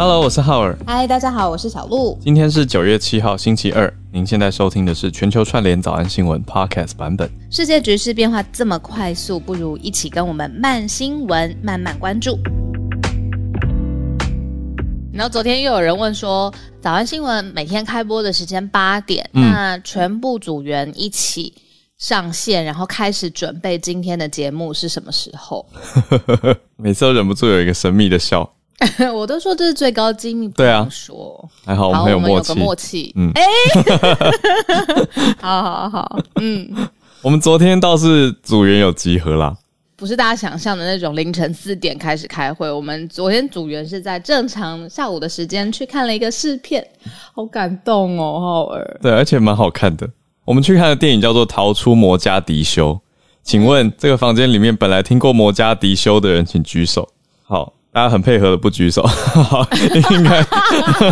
[0.00, 0.74] Hello，我是浩尔。
[0.86, 2.18] 嗨，大家好，我是小鹿。
[2.22, 3.92] 今天是九月七号，星期二。
[4.10, 7.30] 您现在收听的是全球串联早安新闻 Podcast 版本。
[7.50, 12.38] 世界局势变化这么快速，不如一起跟我们慢新闻慢慢关注。
[15.12, 21.52] 然后昨天又有人问说，早安新闻每天开播的时间八点，那全部组员一起
[21.98, 25.66] 上线，然后开始准备今天的节目是什么时候？
[26.78, 28.50] 每次都忍不住有一个神秘的笑。
[29.14, 31.48] 我都说这是最高机密，不能说。
[31.66, 33.12] 还好我们有默契，默契。
[33.14, 33.42] 嗯，哎，
[35.40, 36.88] 好好好，嗯，
[37.20, 39.54] 我们昨天倒是组员有集合啦，
[39.96, 42.70] 不是大家想象的那种凌晨四点开始开会。
[42.70, 46.82] 我们昨天组员是在正常下午的时间去看了一个试片，
[47.34, 48.98] 好感动哦，浩尔。
[49.02, 50.08] 对，而且蛮好看的。
[50.46, 52.92] 我们去看的电影叫做《逃出摩加迪修》，
[53.42, 57.06] 请问这个房间里面本来听过摩加迪修的人，请举手。
[57.42, 57.74] 好。
[57.92, 59.04] 大家很配合的不举手，
[60.10, 60.40] 应该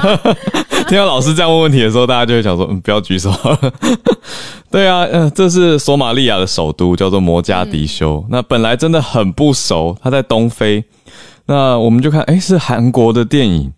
[0.86, 3.33] 听到老师这样问问题的时候，大家就会想说：“嗯，不要举手。”
[4.70, 8.25] 对啊，嗯，这是索马利亚的首都，叫做摩加迪修。
[8.30, 10.84] 那本来真的很不熟，它在东非。
[11.47, 13.72] 那我们就看，哎，是韩国的电影。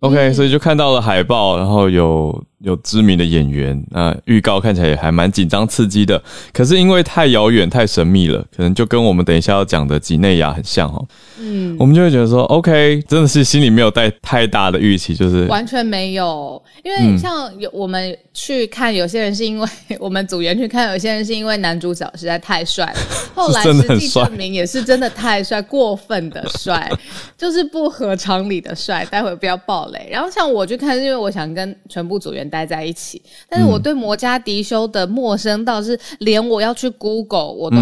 [0.00, 6.20] OK，所以就看到了海报，然后有有知名的演员，那预告看起来也还蛮紧张刺激的。
[6.52, 11.06] 可是因为太遥远、太神秘了，可能就跟我们等一下要讲的几内亚很像哦。
[11.38, 16.60] 嗯，我们就会觉得说，OK，真的是心里没有带太大的预期，就是完全没有。
[16.82, 19.68] 因为像有我们去看，有些人是因为
[20.00, 23.00] 我们组员去看，有些人是因为男主角实在太帅了。
[23.34, 26.90] 后来实际证明也是真的太帅，过分的帅，
[27.36, 29.04] 就是不合常理的帅。
[29.06, 29.82] 待会不要爆。
[30.10, 37.78] 然后像我去看，是因为我想跟全部组员待在一起，但是我对摩加迪修的陌生到是连我要去 Google 我都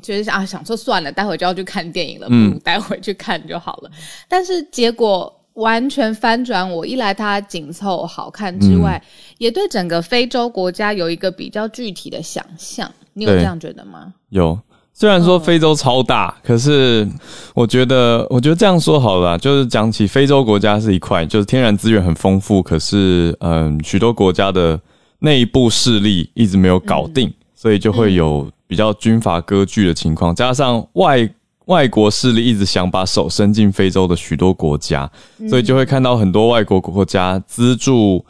[0.00, 3.90] 觉得啊，想说算了，待会就要去看电影了，不如待会去看就好了。
[4.28, 9.02] 但是结果完全翻转，我一来它紧凑好看之外，
[9.38, 12.88] 也对整个非洲国家有一个比较具体的想象。
[13.14, 14.14] 你有这样觉得吗？
[14.28, 14.56] 有。
[14.96, 17.06] 虽然说非洲超大，可是
[17.52, 24.80] 我觉得，我觉得这样说好了，就是讲起非洲国家是一块，就是天然资源很丰富，可是嗯，许多国家的
[25.18, 31.28] 内部势力一直没有搞定，所以就会有比较军阀割据的情况，加上外
[31.64, 35.10] 外国势力一直想把手伸进非洲的许多国家，
[35.50, 38.24] 所以就会看到很多外国国家资助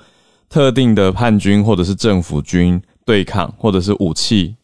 [0.48, 4.54] 特定的叛军或者是政府军对抗，或者是武器。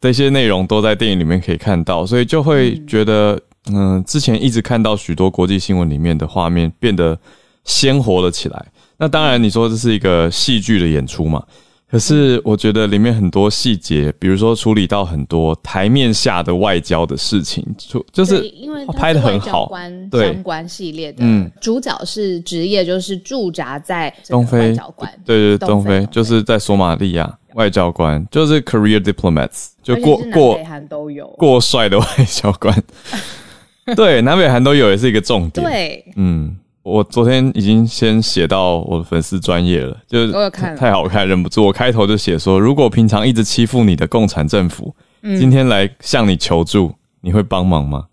[0.00, 3.40] 这些内容都在电影里面可以看到，所以就会觉得，
[3.72, 7.18] 嗯，之前一直看到许多国际新闻里面的画面变得
[7.64, 8.66] 鲜活了起来。
[8.96, 11.42] 那当然，你说这是一个戏剧的演出嘛？
[11.90, 19.70] 可是我觉得里面很多细节，比如说处理到很多台面下的外交的事情，就就是因为拍的很好。
[20.10, 24.76] 对，相关系列的，嗯，主角是职业就是驻扎在东非，
[25.24, 27.38] 对对，东非就是在索马利亚。
[27.54, 32.84] 外交官就是 career diplomats，就过过都有过帅的外交官，
[33.96, 35.66] 对，南北韩都有，也是一个重点。
[35.66, 40.32] 对，嗯，我昨天已经先写到我的粉丝专业了，就是
[40.76, 44.94] 太好看，忍不住，我开头就写说，如果平常一直欺负你的共产政府，
[45.38, 46.90] 今天来向你求助，
[47.20, 48.06] 你会帮忙吗？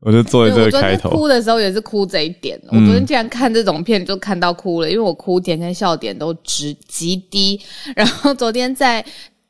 [0.00, 1.10] 我就做这个开头。
[1.10, 2.60] 哭的时候也是哭这一点。
[2.68, 7.60] 我昨天竟然看这种片就看到哭了，因为我哭点跟笑点都值极低。
[7.94, 9.04] 然后昨天在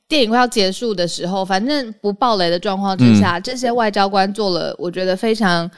[0.06, 5.70] 电影快要结束的时候，反正不爆雷的状况之下，这些外交官做了我觉得非常。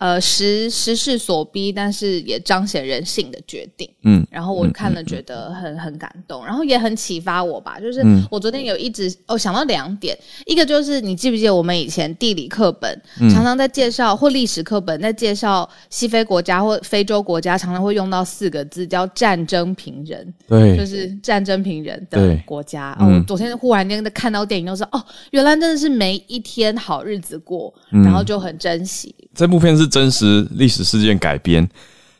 [0.00, 3.86] 呃，时时势所逼，但是也彰显人性的决定。
[4.02, 7.78] 嗯，然后我看了，觉得很很感动，然后也很启发我吧。
[7.78, 12.98] 就是我昨天有一直哦想到两点，一个就是你记不记得我们以前地理课本
[13.30, 20.32] 常常在介绍，或历史课本在介绍西非国家或非洲国家，常常会用到四个字叫战争平人。
[20.48, 22.96] 对，就是战争平人的国家。
[22.98, 29.89] 哦，昨天忽然间看到电影，就说哦，原来真的是没一天好日子过，然后就很珍惜这部片是。
[29.90, 31.68] 真实历史事件改编，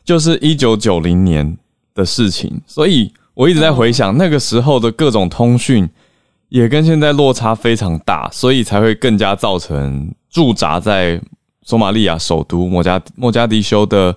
[0.03, 1.57] 就是一九九零年
[1.95, 5.89] 的事情，所以我一直在回想那个时候的各种通讯，
[6.49, 11.19] 也跟现在落差非常大，所以才会更加造成驻扎在
[11.63, 14.15] 索马利亚首都莫加莫加迪修的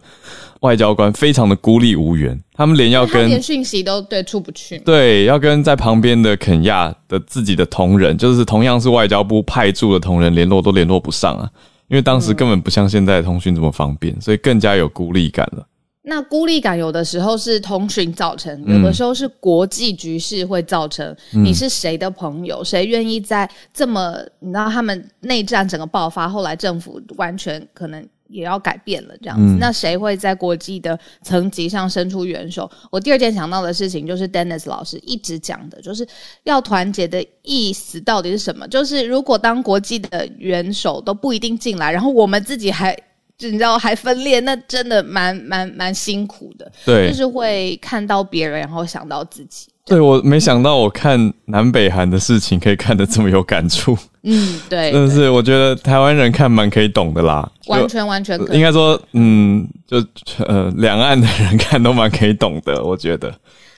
[0.61, 11.51] 外交官非常的孤立无援，他们连要跟连讯息都对出不去，对，要跟在旁边的肯亚的自己的同仁，就是同样是外交部派驻的同仁联络都联络不上啊。
[11.89, 15.67] 因为当时根本不像现在通讯这么方便，所以更加有孤立感了。
[16.07, 21.17] 那孤立感有的时候是通讯造成，有的时候是国际局势会造成。
[21.33, 22.63] 你是谁的朋友？
[22.63, 29.57] 谁愿意在这么你知道他们内战整个爆发，后来政府完全可能也要改变了，这样子。
[29.61, 32.69] 那谁会在国际的层级上伸出援手？
[32.91, 36.07] 我第二件想到的事情就是 Dennis 老师一直讲的，就是
[36.43, 38.67] 要团结的意思到底是什么？
[38.67, 42.93] 就是如果当国际的元首都不一定进来，然后我们自己还
[43.39, 46.71] 就你知道还分裂，那真的蛮蛮蛮辛苦的。
[46.85, 49.69] 对，就是会看到别人，然后想到自己。
[49.87, 53.97] 对，我没想到我看南北韩的事情可以看得这么有感触。
[54.23, 57.47] 嗯，对， 真的是我觉得台湾人看蛮可以懂的啦。
[57.67, 59.99] 完全完全，应该说，嗯，就
[60.47, 62.83] 呃，两岸的人看都蛮可以懂的。
[62.83, 63.31] 我觉得。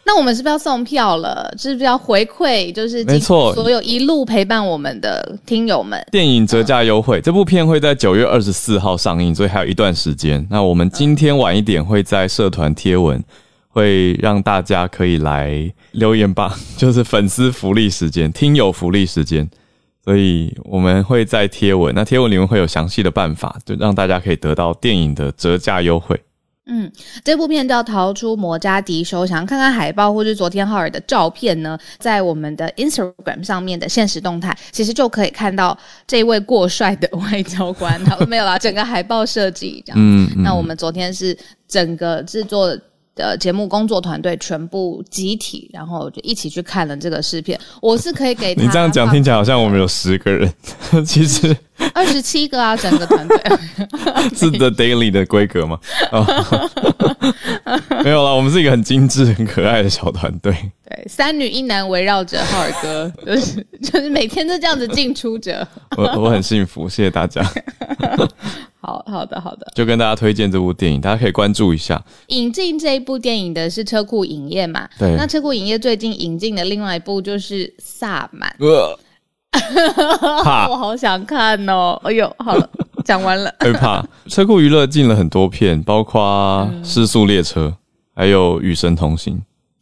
[0.05, 1.53] 那我们是不是要送票了？
[1.59, 2.73] 是不是要回馈？
[2.73, 6.01] 就是没错，所有一路陪伴我们的听友们。
[6.13, 10.47] 电影折价优惠，这部片会在九月二十四号上映，所以还有一段时间。
[10.49, 13.21] 那我们今天晚一点会在社团贴文。
[13.77, 19.47] 会让大家可以来留言吧， 就是粉丝福利时间、听友福利时间，
[20.03, 26.19] 所以我们会在贴文，那贴文里面会有详细的办法，就让大家可以得到电影的折价优惠。
[26.69, 26.91] 嗯，
[27.23, 35.77] 这部片叫《逃出摩加迪修》，想要看看海报或是昨天浩尔的照片呢，在我们的 Instagram 上面的现实动态，其实就可以看到
[36.07, 38.01] 这位过帅的外交官。
[38.27, 39.99] 没有啦，整个海报设计这样。
[40.01, 41.37] 嗯，那我们昨天是
[41.69, 42.75] 整个制作。
[43.17, 47.59] 的节目工作团队全部集体，然后就一起去看了这个试片。
[47.83, 50.53] 我是可以给你这样讲，听起来好像我们有十个人，
[51.05, 51.57] 其实
[51.95, 53.39] 二十七个啊，整个团队
[54.35, 55.79] 是 The Daily 的规格吗？
[58.05, 60.53] 没有啦，我们是一个很精致、很可爱的小团队。
[60.89, 65.67] 对，三女一男围绕着浩尔哥，就是就是每天都这样子进出着。
[65.97, 67.43] 我我很幸福，谢谢大家。
[68.81, 72.01] 好好的好的，就跟大家推荐这部电影，大家可以关注一下。
[72.29, 74.89] 引进这一部电影的是车库影业嘛？
[74.97, 75.17] 对。
[75.17, 78.55] 那车库影业最近引进的另外一部就是《萨满》。
[80.71, 82.01] 我好想看哦！
[82.05, 82.69] 哎呦，好了，
[83.05, 83.53] 讲完了。
[83.61, 84.05] 会 怕。
[84.29, 87.69] 车库娱乐进了很多片，包括《失速列车》，
[88.15, 89.37] 还有《与神同行》。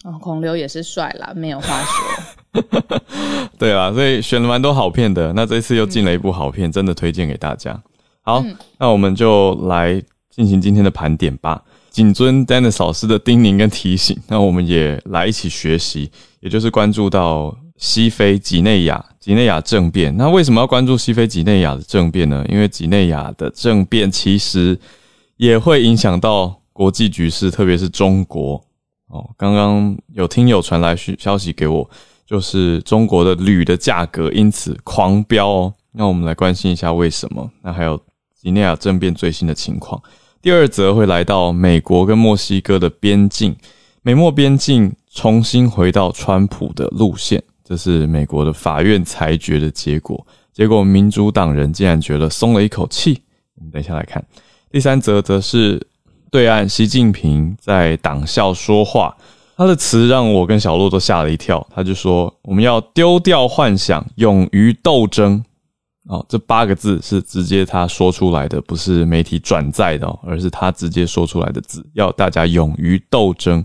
[0.08, 2.60] 哦，孔刘也是帅啦，没有话说。
[3.58, 5.32] 对啊，所以选了蛮多好片的。
[5.32, 7.80] 那这次又进了一部好片，真的推荐给大家。
[8.22, 8.44] 好，
[8.78, 11.62] 那我们就来进行今天的盘点吧。
[11.90, 16.10] 谨遵 Dennis 老师的叮咛跟提醒，那我们也来一起学习，
[16.40, 20.14] 也就是关注到西非几内亚几内亚政变。
[20.18, 22.44] 那为什么要关注西非几内亚的政变呢？
[22.46, 24.78] 因为几内亚的政变其实
[25.38, 28.62] 也会影响到国际局势，特别是中国。
[29.06, 31.88] 哦，刚刚有听友传来消息给我，
[32.26, 35.48] 就是中国的铝的价格因此狂飙。
[35.48, 35.74] 哦。
[35.92, 37.50] 那我们来关心一下为什么？
[37.62, 37.98] 那还有。
[38.36, 39.98] 几内亚政变最新的情况。
[40.42, 43.56] 第二则会来到美国跟墨西哥的边境，
[44.02, 50.24] 美墨边境重新回到川普的路线，这是美国的法院裁决的结果。
[50.52, 53.20] 结果民主党人竟然觉得松了一口气。
[53.56, 54.24] 我们等一下来看。
[54.70, 55.84] 第三则则是
[56.30, 59.16] 对岸习近平在党校说话，
[59.56, 61.66] 他的词让我跟小鹿都吓了一跳。
[61.74, 65.42] 他就说：“我们要丢掉幻想，勇于斗争。”
[66.06, 71.84] 哦，这八个字是直接他说出来的，不是媒体转载的，而是他直接说出来的字。
[71.94, 73.64] 要大家勇于斗争。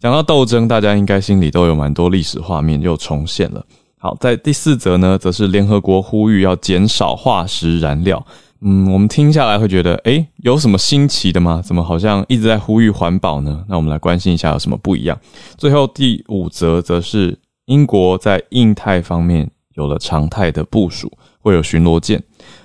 [0.00, 3.62] 讲到斗争，大家应该心里都有蛮多历史画面又重现了。
[3.98, 8.26] 好，在第四则呢，则是联合国呼吁要减少化石燃料。
[8.62, 11.60] 嗯，我们听下来会觉得，诶，有什么新奇的吗？
[11.62, 13.62] 怎么好像一直在呼吁环保呢？
[13.68, 15.18] 那我们来关心一下有什么不一样。
[15.58, 21.12] 最后第五则则是英国在印太方面有了常态的部署。
[21.42, 22.22] 会有巡逻舰，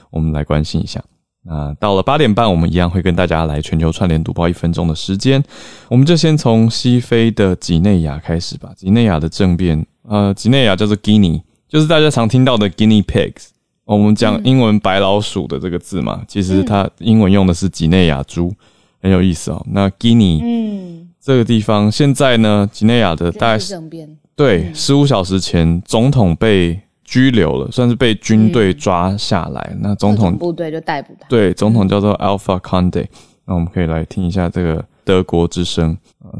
[0.09, 1.03] 我们来关心一下。
[1.47, 5.43] 那到了八点半，我们一样会跟大家来全球串联读报一分钟的时间。
[5.87, 8.71] 我们就先从西非的几内亚开始吧。
[8.75, 13.49] 几内亚的政变，呃，几内亚叫做 Guinea，就是大家常听到的 Guinea pigs。
[13.83, 18.51] 我们讲英文白老鼠的这个字嘛，其实它英文用的是几内亚猪，
[18.99, 19.63] 很有意思哦。
[19.69, 26.79] 那 Guinea，嗯，这个地方现在呢，几内亚的大概政变，对，十五小时前总统被。
[27.04, 29.76] 拘留了，算是被军队抓下来。
[29.80, 31.26] 那总统部队就逮捕他。
[31.28, 33.06] 对，总统叫做 Alpha Conde。
[33.44, 35.96] 那我们可以来听一下这个德国之声，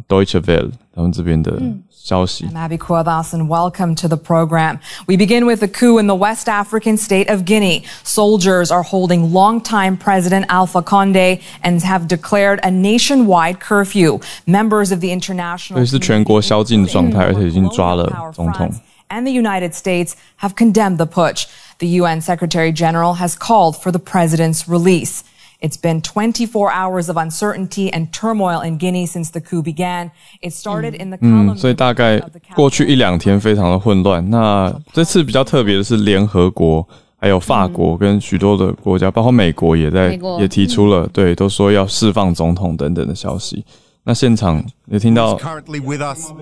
[0.06, 1.60] Deutsche Welle 他们这边的
[1.90, 2.46] 消息。
[2.46, 4.78] I'm Abby Cuevas and welcome to the program.
[5.08, 7.82] We begin with a coup in the West African state of Guinea.
[8.04, 14.20] Soldiers are holding longtime President Alpha Conde and have declared a nationwide curfew.
[14.46, 18.70] Members of the international 对，是全国宵禁的状态，而且已经抓了总统。
[19.08, 21.46] and the United States have condemned the putsch.
[21.78, 25.22] The UN Secretary General has called for the president's release.
[25.62, 30.10] It's been 24 hours of uncertainty and turmoil in Guinea since the coup began.
[30.40, 32.18] It started in the 嗯，所以大概
[32.54, 34.30] 过去一两天非常的混乱。
[34.30, 43.62] 那这次比较特别的是，联合国 还有法国跟许多的国家，包括美国也在也提出了，对，都说要释放总统等等的消息。
[44.05, 45.35] 那现场也听到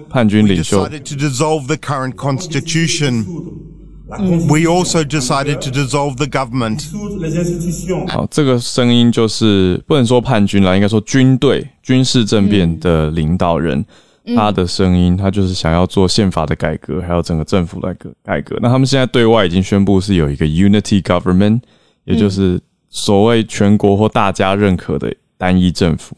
[0.09, 0.87] 叛军领袖。
[4.47, 6.83] We also decided to dissolve the government.
[8.09, 13.83] 好，这个声音就是不能说叛军了，应该说军队军事政变的领导人，
[14.35, 18.59] 他的声音，他就是想要做宪法的改革，还有整个政府来改改革。
[18.61, 21.61] 那他们现在对外已经宣布是有一个 unity government，
[22.03, 26.15] 也就是所谓全国或大家认可的单一政府。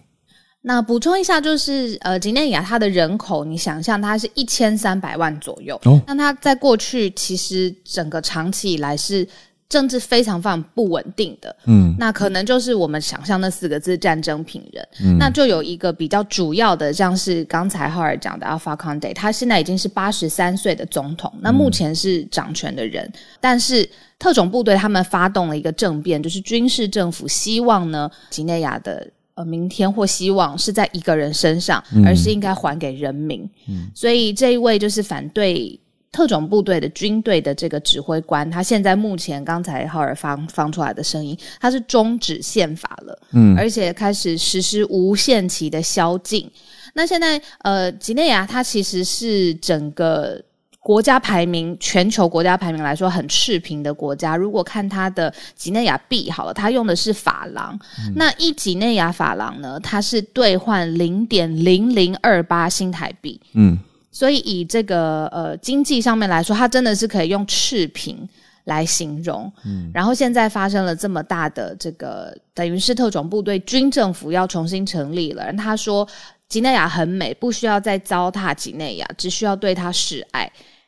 [0.68, 5.80] 那补充一下，就是呃，几内亚它的人口，你想象它是一千三百万左右。
[5.86, 9.28] 哦，那它在过去其实整个长期以来是
[9.70, 11.56] 政治非常非常不稳定的。
[11.68, 14.84] 嗯，那可能就是我们想象那四个字“战争品人”。
[15.06, 23.08] 嗯，那就有一个比较主要的，像是刚才浩尔讲的 Alpha Conde，他现在已经是八十三岁的总统，那目前是掌权的人。
[23.40, 29.08] 但是特种部队他们发动了一个政变，就是军事政府希望呢，几内亚的。
[29.36, 33.50] 呃，明天或希望是在一个人身上，而是应该还给人民。
[33.94, 35.80] 所以这一位就是反对
[36.12, 46.50] 特种部队的军队的这个指挥官，他现在目前刚才浩尔放放出来的声音，他是终止宪法了，嗯，而且开始实施无限期的宵禁。
[46.94, 50.42] 那现在呃，几内亚它其实是整个。
[50.86, 54.38] 国家排名，全球国家排名来说很赤贫的国家。
[54.38, 57.76] 如果看它的几内亚币好了，它用的是法郎。
[58.16, 59.80] 那一几内亚法郎呢？
[59.80, 63.42] 它是兑换零点零零二八新台币。
[63.54, 63.76] 嗯，
[64.12, 68.30] 所以以这个呃经济上面来说，它真的是可以用赤贫
[68.66, 69.52] 来形容。
[69.66, 75.52] 嗯，然后现在发生了这么大的这个，等于是特种部队军政府要重新成立了。
[75.54, 76.08] 他说
[76.48, 80.48] 几内亚很美，不需要再糟蹋几内亚，只需要对他示爱。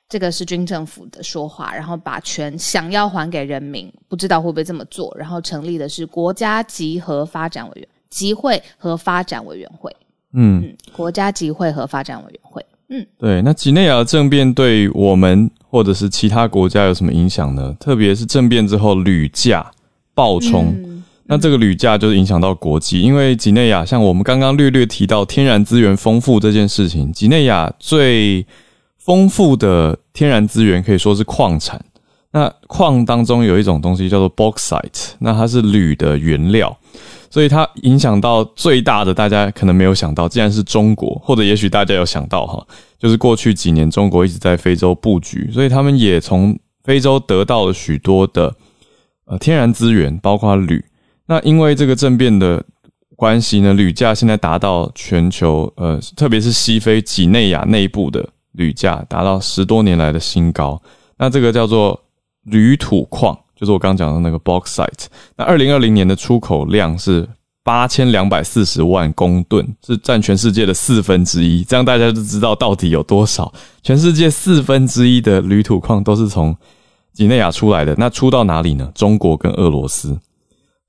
[0.10, 5.14] 这个是军政府的说话，然后把权想要还给人民，不知道会不会这么做。
[5.20, 9.94] 然后成立的是国家集合发展委员集会和发展委员会。
[10.32, 12.66] 嗯，国家集会和发展委员会。
[12.88, 13.42] 嗯，对。
[13.42, 17.76] 那几内亚的政变对我们或者是其他国家有什么影响呢？
[17.78, 19.70] 特别是政变之后铝价
[20.14, 20.74] 暴冲，
[21.26, 28.46] 那这个铝价就是影响到国际，因为几内亚像我们刚刚略略提到天然资源丰富这件事情，几内亚最。
[29.08, 31.82] 丰富的天然资源可以说是矿产。
[32.32, 36.78] 那矿当中有一种东西叫做 bauxite，那它是铝的原料，
[37.30, 42.68] 所以它影响到最大的，大家可能没有想到，竟然是中国，或者也许大家有想到哈，
[43.00, 48.54] 就是过去几年中国一直在非洲布局，所以他们也从非洲得到了许多的
[49.26, 50.84] 呃天然资源，包括铝。
[51.28, 52.62] 那因为这个政变的
[53.16, 58.30] 关系呢，铝价现在达到全球呃，特别是西非几内亚内部的。
[58.58, 60.82] 铝价达到十多年来的新高，
[61.18, 62.00] 那这个叫做
[62.44, 65.06] 铝土矿，就是我刚讲的那个 bauxite。
[65.38, 67.28] 那二零二零年的出口量是
[67.64, 71.64] 八千两百四十万公吨，是占全世界的四分之一。
[71.64, 73.54] 这样大家就知道到底有多少。
[73.84, 76.56] 全世界四分之一的铝土矿都是从
[77.14, 77.94] 几内亚出来的。
[77.98, 78.92] 那出到哪里呢？
[78.96, 80.18] 中国跟俄罗斯。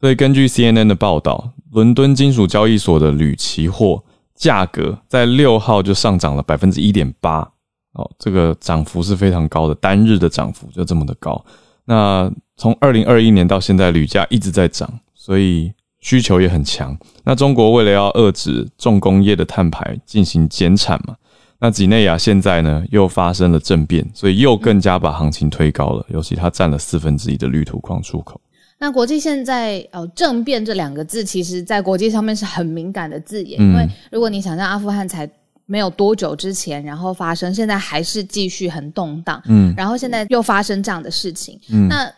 [0.01, 4.05] 所以根据 CNN 的报道，伦敦金属交易所的铝期货
[4.37, 7.51] 价格在六号就上涨了百分之一点八。
[7.99, 11.45] 哦，这个涨幅是非常高的，单日的涨幅就这么的高。
[11.85, 16.97] 那从二零二一年到现在，铝价一直在涨，所以需求也很强。
[17.25, 21.17] 那中国为了要遏制重工业的碳排，进行减产嘛，
[21.59, 26.07] 那几内亚现在呢又发生了政变，所以又更加把行情推高了。
[26.11, 28.41] 尤其它占了四分之一的铝土矿出口。
[28.79, 35.29] 那国际现在呃政变这两个字，其实在国际上面是很敏感的字眼，因为如果你想象阿富汗才。
[35.69, 39.41] 没有多久之前，然后发生，现在还是继续很动荡。
[39.47, 41.61] 嗯，然后现在又发生这样的事情。
[41.71, 42.11] 嗯，那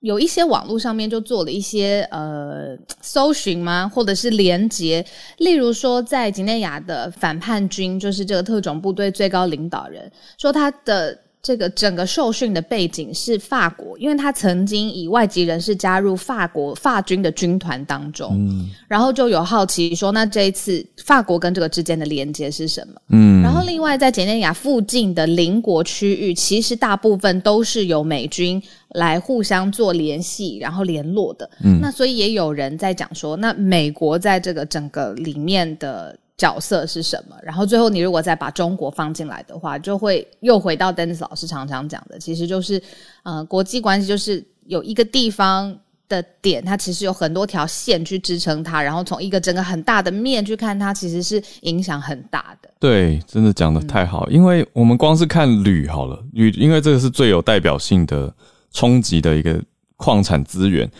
[0.00, 5.04] 有一些网络上面就做了一些呃搜寻吗，或者是连接，
[5.38, 11.18] 例如说在几内亚的反叛军，就是这个特种部队最高领导人说他的。
[11.42, 18.38] 这个整个受训的背景是法国，因为他曾经以外籍人士加入法国法军的军团当中，
[18.86, 23.00] 然后就有好奇说，那这一次法国跟这个之间的连接是什么？
[23.08, 31.48] 嗯，然后另外在简内亚附近的邻国区域，其实大部分都是由美军来互相做联系，然后联络的。
[31.64, 36.14] 嗯，那所以也有人在讲说，那美国在这个整个里面的。
[36.40, 37.36] 角色是什么？
[37.42, 42.82] 然后最后你如果再把中国放进来的话，就会又回到 Dennis 老师常常讲的，其实就是，
[43.24, 45.76] 呃，国际关系就是有一个地方
[46.08, 52.70] 的点，它其实有很多条线去支撑它，然后从一个整个很大的面去看它，其实是影响很大的。
[52.78, 58.34] 对，真的讲的太好，因为我们光是看铝好了，铝，因为这个是最有代表性的
[58.72, 59.62] 冲击的一个。
[60.02, 60.90] 矿产资源。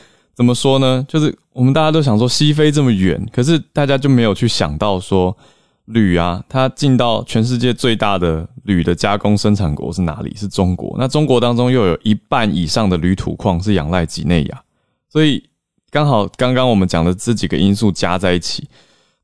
[0.40, 1.04] 怎么说呢？
[1.06, 5.36] 就是我们大家都想说西非这么远，可是大家就没有去想到说
[5.84, 10.34] 铝啊，它进到全世界最大的铝的加工生产国是哪里？
[10.34, 10.96] 是中国。
[10.98, 14.62] 那中国当中又有一半以上的铝土矿是仰赖几内亚，
[15.10, 15.44] 所以
[15.90, 18.66] 刚好刚刚我们讲的这几个因素加在一起，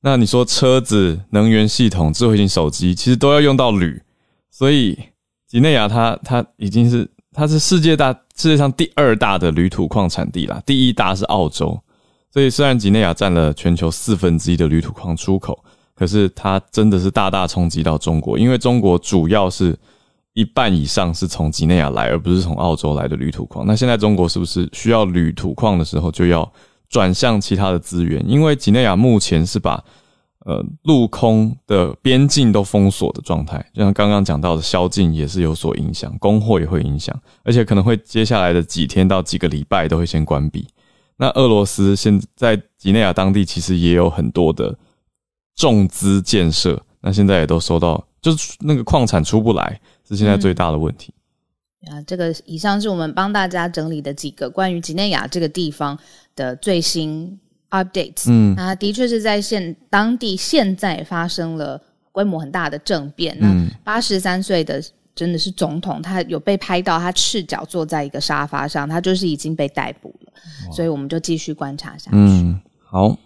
[0.02, 4.02] 那你说车子、能源系统、智慧型手机，其实都要用到铝，
[4.50, 4.98] 所以
[5.48, 7.08] 几内亚它它已经是。
[7.36, 11.78] 它是世界大世界上第二大的铝土矿产地啦，第一大是澳洲。
[12.32, 15.62] 所以虽然几内亚占了全球四分之一的铝土矿出口，
[15.94, 19.78] 可是它真的是大大冲击到中国，因为中国主要是
[20.32, 23.66] 一半以上是从几内亚来，而不是从澳洲来的铝土矿。
[23.66, 26.50] 那现在中国是不是需要铝土矿的时候，就要
[26.88, 28.22] 转向其他的资源？
[28.26, 29.82] 因为几内亚目前是把
[30.46, 40.64] 呃，陆空的边境都封锁的状态，就像刚刚讲到的宵禁也是有所影响，供货也会影响，而且可能会接下来的几天到几个礼拜都会先关闭。
[41.16, 44.78] 那俄罗斯现在吉内亚当地其实也有很多的
[45.56, 51.12] 重资建设，那现在也都收到，就是那个矿产出不来，是现在最大的问题。
[51.88, 55.98] 啊，这个以上是我们帮大家整理的几个关于吉内亚这个地方
[56.36, 57.40] 的最新。
[57.70, 61.80] updates，嗯，那的确是在现当地现在发生了
[62.12, 63.36] 规模很大的政变。
[63.40, 63.48] 那
[63.82, 64.82] 八十三岁的
[65.14, 70.32] 真的是总统，他有被拍到他赤脚坐在一个沙发上，他就是已经被逮捕了。
[70.72, 72.16] 所以我们就继续观察下去。
[72.16, 73.16] 嗯，好，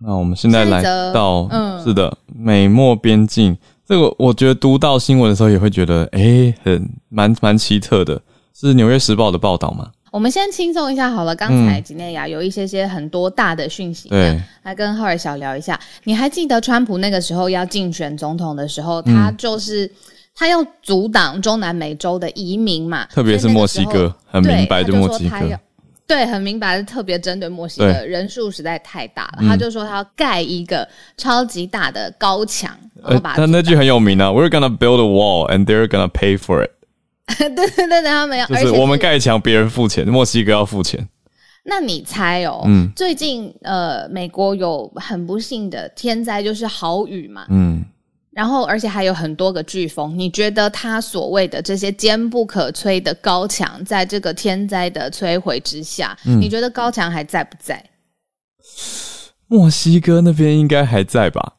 [0.00, 8.20] 那我们现在来到，嗯，是的，美墨边境这个，我觉得读到新闻的时候也会觉得，哎，很蛮蛮奇特的，
[8.54, 9.90] 是《纽约时报》的报道吗？
[10.10, 11.34] 我们先轻松一下好了。
[11.36, 15.78] 刚才吉内亚有一些些很多大的讯息，对，来跟浩尔小聊一下。
[16.04, 19.90] 你还记得川普那个时候要竞选总统的时候，他就是
[20.34, 23.06] 他要阻挡中南美洲的移民嘛？
[23.06, 25.58] 特别是墨西哥，很明白的墨西哥，
[26.06, 29.44] 对，很明白是，特别针对墨西哥人数实在太大了。
[29.46, 30.86] 他就说他要盖一个
[31.16, 32.76] 超级大的高墙，
[33.36, 36.72] 他那句很有名啊，We're gonna build a wall and they're gonna pay for it。
[37.38, 41.08] 对对对，他们要，就是我们盖墙，别人付钱，墨西哥要付钱。
[41.64, 42.62] 那你猜哦？
[42.66, 47.46] 嗯，最近呃，美国有很不幸的天灾，就是豪雨嘛。
[47.50, 47.84] 嗯，
[48.32, 50.18] 然后而且还有很多个飓风。
[50.18, 57.84] 你觉得他所谓的这些坚不可摧的高墙，在这个天灾的摧毁之下，你觉得高墙还在不在？
[59.46, 61.56] 墨西哥那边应该还在吧？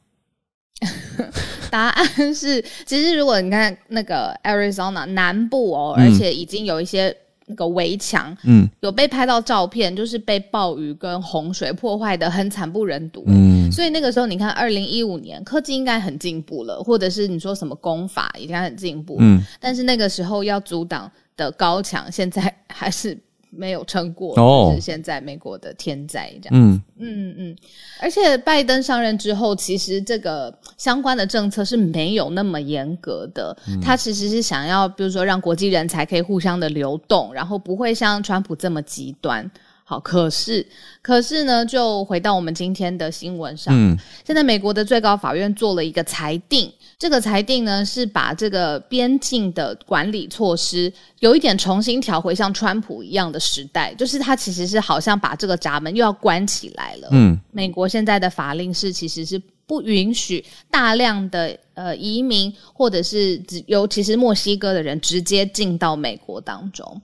[1.72, 2.06] 答案
[2.36, 7.16] 是，其实如果你看那个 Arizona 南部哦，而且已经有一些
[7.48, 13.24] 那个围墙，嗯，有被拍到照片，就是被暴雨跟洪水破坏的很惨不忍睹。
[13.28, 23.18] 嗯，所以那个时候你看，二零一五年科技应该很进步了，或者是你说什么功法已经很进步，嗯，但是那个时候要阻挡的高墙，现在还是。
[23.54, 26.52] 没有撑过，就是现在美国的天灾这样。
[26.52, 27.56] 嗯嗯嗯，
[28.00, 33.56] 而且拜登上任之后，其实这个相关的政策是没有那么严格的。
[33.82, 39.50] 他其实是想要，比如说让国际人才可以互相的流动，然后不会像川普这么极端。
[39.84, 40.66] 好，可是
[41.02, 43.74] 可是呢，就回到我们今天的新闻上。
[43.78, 46.72] 嗯，现在美国的最高法院做了一个裁定。
[47.02, 57.08] 这个裁定呢，是把这个边境的管理措施有一点重新调回像川普一样的时代，就是他其实是好像把这个闸门又要关起来了。
[57.10, 67.02] 嗯，美国现在的法令是其实是不允许大量的呃移民或者是尤其是墨西哥的人直接进到美国当中。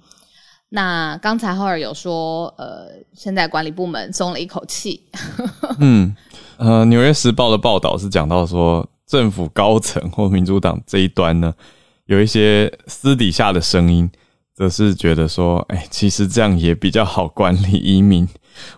[0.70, 5.02] 那刚才赫尔有说，呃，现在管理部门松了一口气。
[5.82, 6.16] 嗯，
[6.58, 8.88] 呃，《纽约时报》的报道是讲到说。
[9.08, 11.54] 政府高层或民主党这一端呢，
[12.06, 14.10] 有一些私底下的声音，
[14.54, 18.28] 则是觉得说，哎，其实这样也比较好管理移民。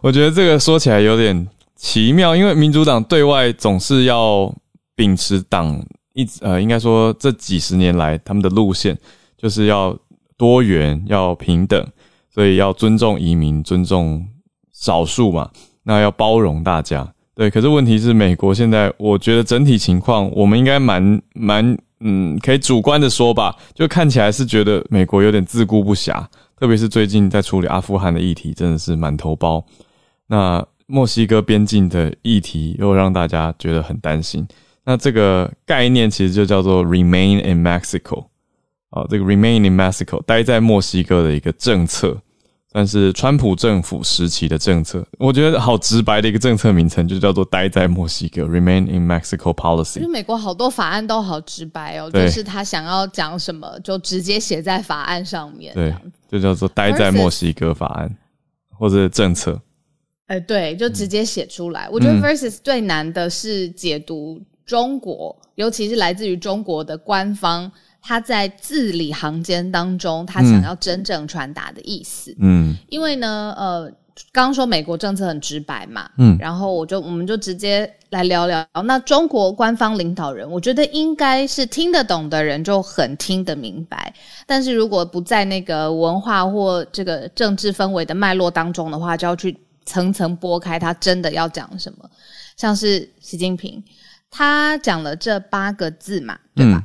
[0.02, 4.54] 我觉得这个说起来有点奇妙，因为民主党对外总是要
[4.96, 8.96] 秉持党一直呃，应该说这几十年来他们的路线
[9.38, 9.98] 就是要
[10.38, 11.84] 多元、要平等，
[12.32, 14.28] 所以要尊重移民、尊重
[14.72, 15.50] 少数嘛，
[15.84, 17.14] 那要包容大家。
[17.40, 26.22] 对，可是问题是，美国现在我觉得整体情况，我们应该蛮蛮嗯，可以主观的说吧，就看起来是觉得美国有点自顾不暇，
[26.60, 29.66] 特别是最近在处理阿富汗的议题，真的是满头包。
[30.28, 34.46] 那墨西哥边境的议题又让大家觉得很担心。
[34.84, 38.26] 那这个概念其实就叫做 “remain in Mexico”
[38.90, 42.22] 啊，这个 “remain in Mexico” 待在墨西哥的一个政策。
[42.72, 50.00] 算是川普政府时期的政策，我觉得好直白的一个政策名称，就叫做“待在墨西哥 ”（Remain in Mexico Policy）。
[50.00, 55.94] 因为美国好多法案都好直白哦，就是他想要讲什么就直接写在法案上面，对，
[56.30, 58.16] 就叫做“待在墨西哥法案”。
[58.80, 59.60] 或者政策。
[60.28, 61.90] 哎，对，就直接写出来。
[61.92, 67.70] 我觉得 versus 最难的是解读中国，尤其是来自于中国的官方，
[68.02, 72.36] 他在字里行间当中，他想要真正传达的意思。
[72.40, 73.92] 嗯，因为呢，呃，
[74.32, 78.66] 刚刚说美国政策很直白嘛，嗯，然后我就我们就直接来聊聊。
[78.86, 84.14] 那中国官方领导人，我觉得应该是听得懂的人就很听得明白，
[84.46, 89.58] 但是如果不在那个文化或这个政治氛围的脉络当中的话，就要去。
[89.86, 92.08] 层层剥开，他真的要讲什么？
[92.56, 93.84] 像是习近平，
[94.30, 96.84] 他讲了这八个字嘛，对吧？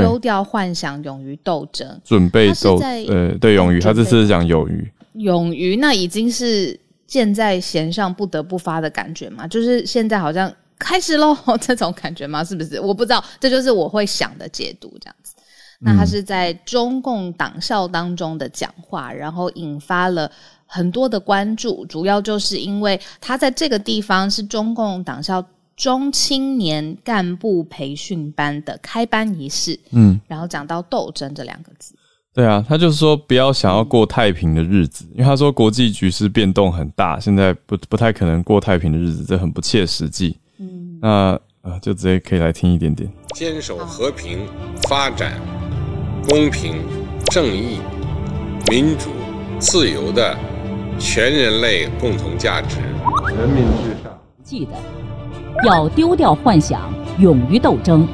[0.00, 2.78] 丢掉幻想，勇于斗争，准备斗。
[3.08, 4.92] 呃，对，勇于，他这次是讲勇于。
[5.14, 9.46] 勇于，那已经是箭在弦上，不得不发的感觉嘛？
[9.46, 12.42] 就是现在好像开始喽， 这种感觉吗？
[12.44, 12.80] 是不是？
[12.80, 15.34] 我不知道，这就是我会想的解读，这样子。
[15.80, 20.30] 那他是在中共党校当中的讲话，然后引发了。
[20.66, 25.40] 很多的关注，主要就是因为他在这个地方是中共党校
[25.76, 31.94] 中青年干部培训班的开班仪式，嗯，然后讲到斗争这两个字，
[32.32, 44.46] 对啊，他就是说不要想要过太平的日子，因为他说国际局势变动很大，现在不不太可能过太平的日子，这很不切实际，嗯，那呃就直接可以来听一点点，坚守和平、
[44.88, 45.40] 发展、
[46.28, 46.76] 公平、
[47.32, 47.78] 正义、
[48.70, 49.10] 民主、
[49.58, 50.36] 自由的。
[50.96, 52.76] 全人类共同价值，
[53.36, 54.16] 人民至上。
[54.44, 54.70] 记得
[55.62, 58.06] 要丢掉幻想，勇于斗争。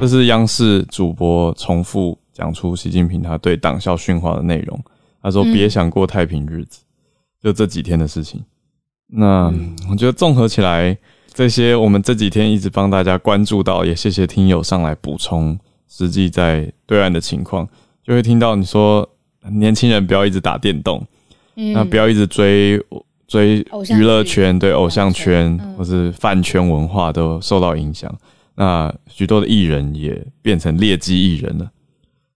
[0.00, 4.78] 这是央视主播重复讲出习近平他对党校训话的内容。
[5.22, 6.80] 他说：“别想过太平日子。”
[7.40, 8.42] 就这几天的事情。
[9.06, 9.52] 那
[9.88, 10.96] 我觉得综合起来，
[11.32, 17.66] 这些我们这几天一直帮大家关注到，也谢谢听友上来补充实际在对岸的情况，
[18.02, 19.08] 就会听到你说
[19.48, 21.06] 年轻人不要一直打电动。
[21.54, 22.82] 那不要一直追
[23.32, 23.66] 追
[23.96, 28.14] 娱乐圈，对偶像圈或是饭圈文化都受到影响。
[28.56, 31.70] 那许多的艺人也变成劣迹艺人了，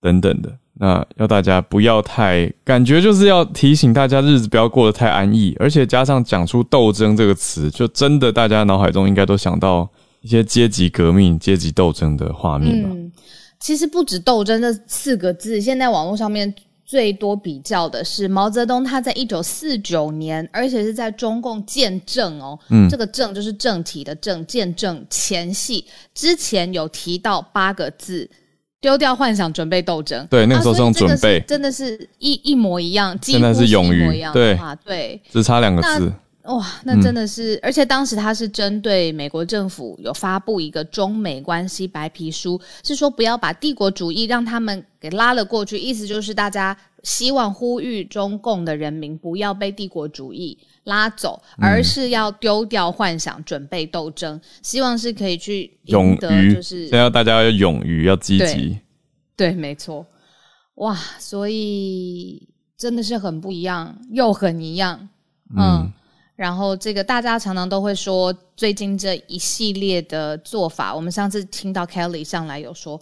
[0.00, 0.50] 等等的。
[0.78, 9.86] 那要大家不要太感觉，就是要提醒大家日子不要过得太安逸，而且加上讲出斗争这个词，就真的大家脑海中应该都想到
[10.22, 12.88] 一些阶级革命、阶级斗争的画面吧。
[13.60, 16.54] 其实不止斗争这四个字，现在网络上面。
[16.86, 28.30] 最多比较的是毛泽东，他在一九四九年，而且是在中共建政哦，嗯这个政就是政体的政，建政前夕之前有提到八个字：
[28.80, 30.24] 丢掉幻想，准备斗争。
[30.30, 36.12] 对，那个时候是用准备，真的是一一模一样，真的是勇于对对，只差两个字。
[36.46, 58.78] 哇，那真的是，而且当时他是针对美国政府有发布一个中美关系白皮书，是说不要把帝国主义让他们给拉了过去，意思就是大家希望呼吁中共的人民不要被帝国主义拉走，而是要丢掉幻想，准备斗争，希望是可以去勇于，就是现在大家要勇于，要积极，
[59.36, 60.06] 对，没错，
[60.76, 65.08] 哇，所以真的是很不一样，又很一样，
[65.56, 65.92] 嗯。
[66.36, 73.00] 然后这个大家常常都会说，最近这一系列的做法，我们上次听到 Kelly 上来有说，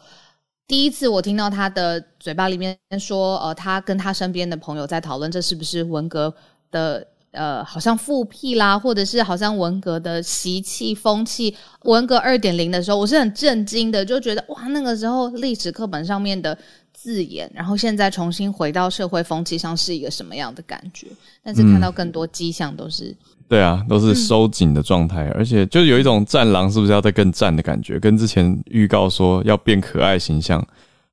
[0.69, 6.33] 第一次我听到他的嘴巴里面说，呃，他跟他身边的朋友在讨论这是不是文革
[6.71, 16.57] 的，呃，好像复辟啦，或者是好像文革的习气风气，文革二点零的时候，我是很震惊的，就觉得哇，那个时候历史课本上面的。
[17.05, 21.07] 字眼，然后现在重新回到社会风气上是一个什么样的感觉？
[21.43, 23.15] 但是看到更多迹象都是，
[23.47, 28.01] 对啊，都是收紧的状态，而且就有一种战狼是不是要再更战的感觉？
[28.01, 30.67] 跟之前预告说要变可爱形象，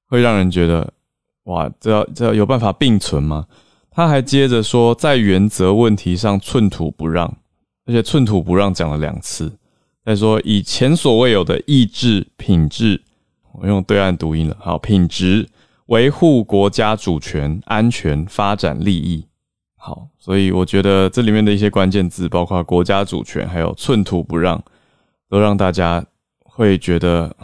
[0.06, 0.90] 会让人觉得
[1.44, 3.46] 哇，这这有办法并存吗？
[3.90, 7.28] 他还接着说，在原则问题上寸土不让，
[7.86, 9.52] 而且寸土不让讲了两次，
[10.06, 13.02] 再说以前所未有的意志品质，
[13.52, 15.46] 我用对岸读音了，好品质。
[15.92, 19.28] 维护国家主权、安全、发展利益，
[19.76, 24.64] 好，所以我觉得这里面的一些关键字，包括国家主权，还有寸土不让，
[25.28, 26.06] 都让大家
[26.46, 27.36] 会觉得，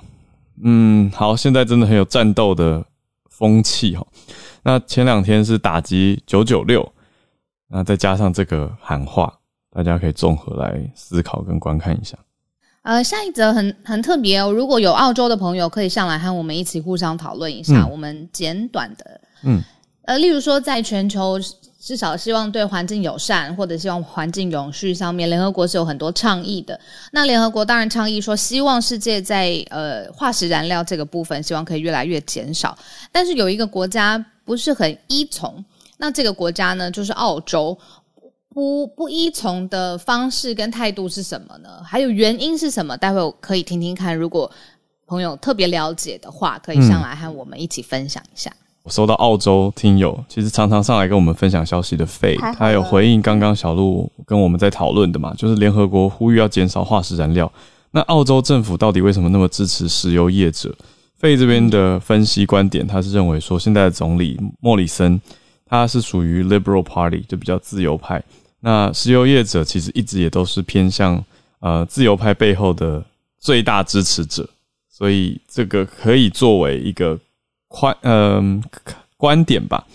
[0.64, 2.86] 嗯，好，现在真的很有战斗的
[3.30, 4.08] 风气哈。
[4.64, 6.94] 那前两天是打击九九六，
[7.68, 9.40] 那再加上这个喊话，
[9.72, 12.18] 大家可以综合来思考跟观看一下。
[12.88, 17.86] 呃，下一则很很特别哦，如果有澳洲的朋友可以上来和我们一起互相讨论一下。
[17.86, 19.62] 我们简短的，嗯，
[20.04, 21.38] 呃，例如说，在全球
[21.82, 26.80] 至少希望对环境友善或者希望环境永续上面，联合国是有很多倡议的。
[27.12, 32.78] 那联合国当然倡议说，希望世界在呃化石燃料这个部分，希望可以越来越减少。
[33.12, 35.62] 但是有一个国家不是很依从，
[35.98, 37.78] 那这个国家呢，就是澳洲。
[38.58, 41.70] 不不依从的方式跟态度是什么呢？
[41.86, 42.98] 还有原因是什么？
[42.98, 44.18] 待会我可以听听看。
[44.18, 44.50] 如果
[45.06, 48.52] 朋友特别了解的话，可以上来和我们一起分享一下。
[48.82, 57.52] 我收到澳洲听友，其实常常上来跟我们分享消息的费，他有回应刚刚小鹿跟我们在讨论的嘛，就是联合国呼吁要减少化石燃料。
[57.92, 60.76] 那澳洲政府到底为什么那么支持石油业者？
[61.20, 65.22] 费这边的分析观点，他是认为说，现在的总理莫里森
[65.68, 68.24] 他是属于 Liberal Party，就比较自由派。
[68.62, 71.24] 那石油业者其实一直也都是偏向
[71.60, 73.04] 呃自由派背后的
[73.40, 74.48] 最大支持者，
[74.90, 77.20] 所以这个可以作为一个。
[77.70, 78.64] 宽嗯
[79.18, 79.86] 观点吧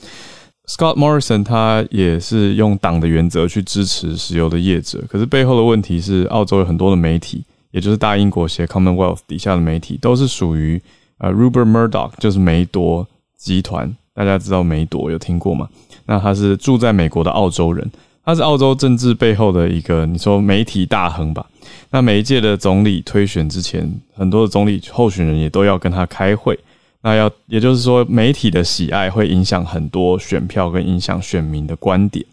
[0.68, 10.81] ，Scott Morrison 他也是用党的原则去支持石油的业者，可是背后的问题是，澳洲有很多的媒体，也就是大英国协 Commonwealth 底下的媒体，都是属于
[11.16, 13.90] 呃 Rupert Murdoch，就是梅多集团。
[14.12, 15.66] 大家知道梅多有听过吗？
[16.05, 17.90] 那他是住在美国的澳洲人，
[18.24, 21.44] 他是澳洲政治背后的一个你说媒体大亨吧？
[21.90, 26.58] 那每一届的总理推选之前，很多的总理候选人也都要跟他开会。
[27.04, 32.24] 那要，也就是说，媒体的喜爱会影响很多选票，跟影响选民的观点。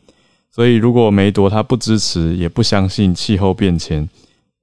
[0.51, 4.07] 所以，如果梅多他不支持，也不相信气候变迁，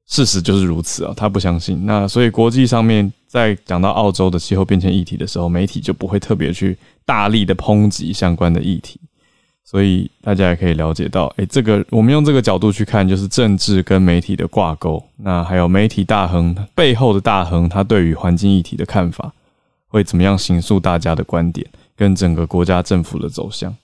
[0.06, 1.84] 事实就是如此啊，他不相信。
[1.84, 9.00] 那所以，国际上面在讲到澳洲的气候变迁议题的时候，媒体就不会特别去大力的抨击相关的议题。
[9.66, 15.02] 所以，大家也可以了解到，诶，这个我们用这个角度去看，就是政治跟媒体的挂钩。
[15.16, 19.32] 那还有媒体大亨背后的大亨，他对于环境议题的看法。
[19.88, 23.74] 会怎么样形塑大家的观点跟整个国家政府的走向？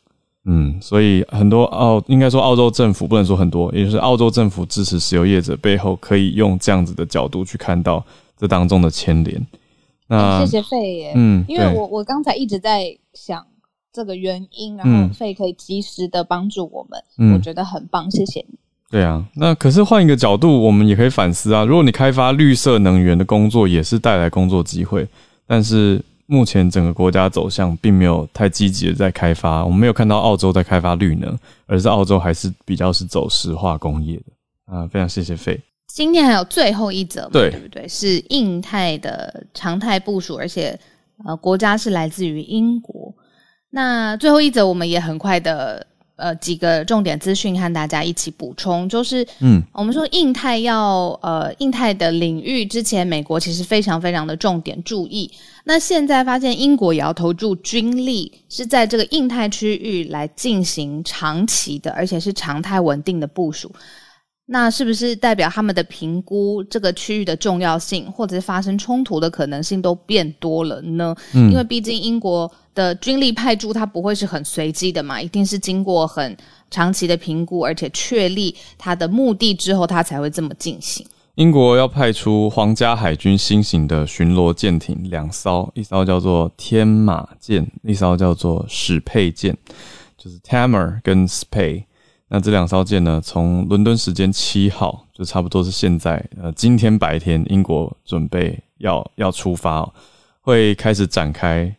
[0.44, 8.04] 嗯，所以很多澳应该说澳洲政府不能说很多，也就是澳洲政府支持石油业者背后可以用这样子的角度去看到
[8.36, 9.46] 这当中的牵连。
[10.08, 13.46] 那谢谢费爷，嗯，因为我我刚才一直在想
[13.92, 18.58] 这个原因，然后费可以及时的帮助我们，我觉得很棒，谢谢你。
[18.90, 21.64] 对啊，那可是换一个角度，我们也可以反思啊。
[21.64, 25.06] 如果你开发绿色能源的工作，也是带来工作机会。
[25.46, 34.86] 但是目前整个国家走向并没有太积极的在开发，我们没有看到澳洲在开发绿能，而是澳洲还是比较是走石化工业的啊。
[34.88, 35.58] 非常谢谢费。
[35.88, 37.86] 今天还有最后一则，对不对？
[37.88, 40.78] 是印太的常态部署，而且
[41.24, 43.14] 呃，国家是来自于英国。
[43.72, 45.84] 那最后一则，我们也很快的。
[46.14, 55.28] 呃，几个重点资讯和大家一起补充，就是，嗯，我们说印太要呃，印太的领域之前，美国其实非常非常的重点注意。
[55.64, 63.72] 那现在发现英国也要投注军力，是在这个印太区域来进行长期的，而且是常态稳定的部署。
[64.46, 71.16] 那是不是代表他们的评估这个区域的重要性，或者是发生冲突的可能性都变多了呢？
[71.34, 76.36] 嗯，因为毕竟英国的军力派驻，它不会是很随机的嘛，一定是经过很
[76.70, 81.06] 长期的评估，而且确立它的目的之后，它才会这么进行。
[81.36, 89.56] 英国要派出皇家海军新型的巡逻舰艇两艘，一艘叫做天马舰，一艘叫做史佩舰，
[90.18, 91.84] 就是 Tamer 跟 Spey。
[92.28, 99.90] 那这两艘舰呢，从伦敦时间七号，就差不多是现在，呃，今天白天，英国准备要要出发，
[100.40, 101.74] 会开始展开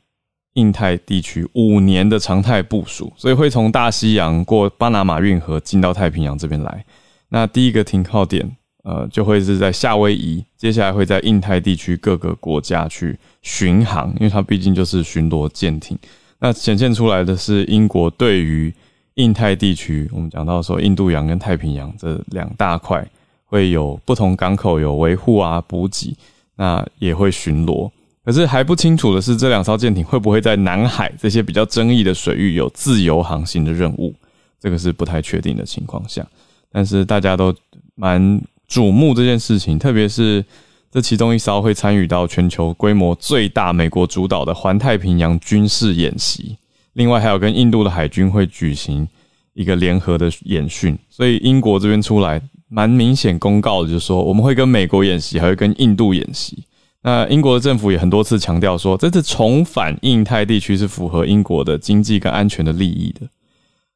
[0.53, 6.85] 印太地区五年的常态部署，所以会从大西洋过巴拿马运河进到太平洋这边来。
[7.29, 15.97] 那第一个停靠点，呃，就会是在夏威夷，接下来会在印太地区各个国家去巡航，因为它毕竟就是巡逻舰艇。
[16.39, 18.71] 那显现出来的是英国对于
[19.15, 23.03] 印太地区，我们讲到说，印度洋跟太平洋这两大块
[23.45, 26.15] 会有不同港口有维护啊、补给，
[26.57, 27.89] 那也会巡逻。
[28.25, 34.15] 可是还不清楚的是，这两艘舰艇会不会在南海这些比较争议的水域有自由航行的任务？
[34.59, 36.25] 这个是不太确定的情况下。
[36.71, 37.53] 但是大家都
[37.95, 40.43] 蛮瞩目这件事情，特别是
[40.89, 46.57] 这其中一艘会参与到全球规模最大、美国主导的环太平洋军事演习。
[46.93, 49.05] 另外还有跟印度的海军会举行
[49.53, 56.63] 一个联合的演训，所以英国这边出来蛮明显公告的，就是说我们会跟美国演习，还会跟印度演习。
[57.03, 63.27] 那英国的政府也很多次强调说，这次重返印太地区是符合英国的经济跟安全的利益的。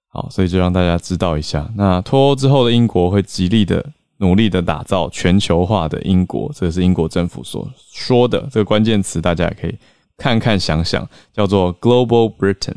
[0.10, 3.86] 好，所以就让大家知道一下，那脱欧之后的英国会极力的
[4.18, 9.76] 努力的打造全球化的英国，这是英国政府所说的这个关键词，大家也可以
[10.18, 12.76] 看看想想，叫做 Global Britain。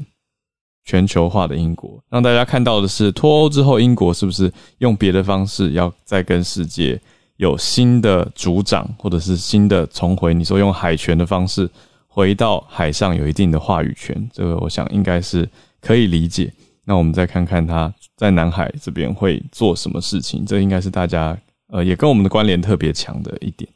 [0.82, 7.00] 全球化的英国，让大家看到的是脱欧之后，英国是不是用别的方式要再跟世界
[7.40, 10.34] 有新的主掌，或者是新的重回？
[10.34, 11.66] 你说用海权的方式
[12.06, 15.48] 回到海上有一定的话语权，这个我想应该是
[15.80, 16.52] 可以理解。
[16.84, 21.34] 那我们再看看他在南海这边会做什么事情，这应该是大家
[21.68, 23.66] 呃也跟我们的关联特别强的一点。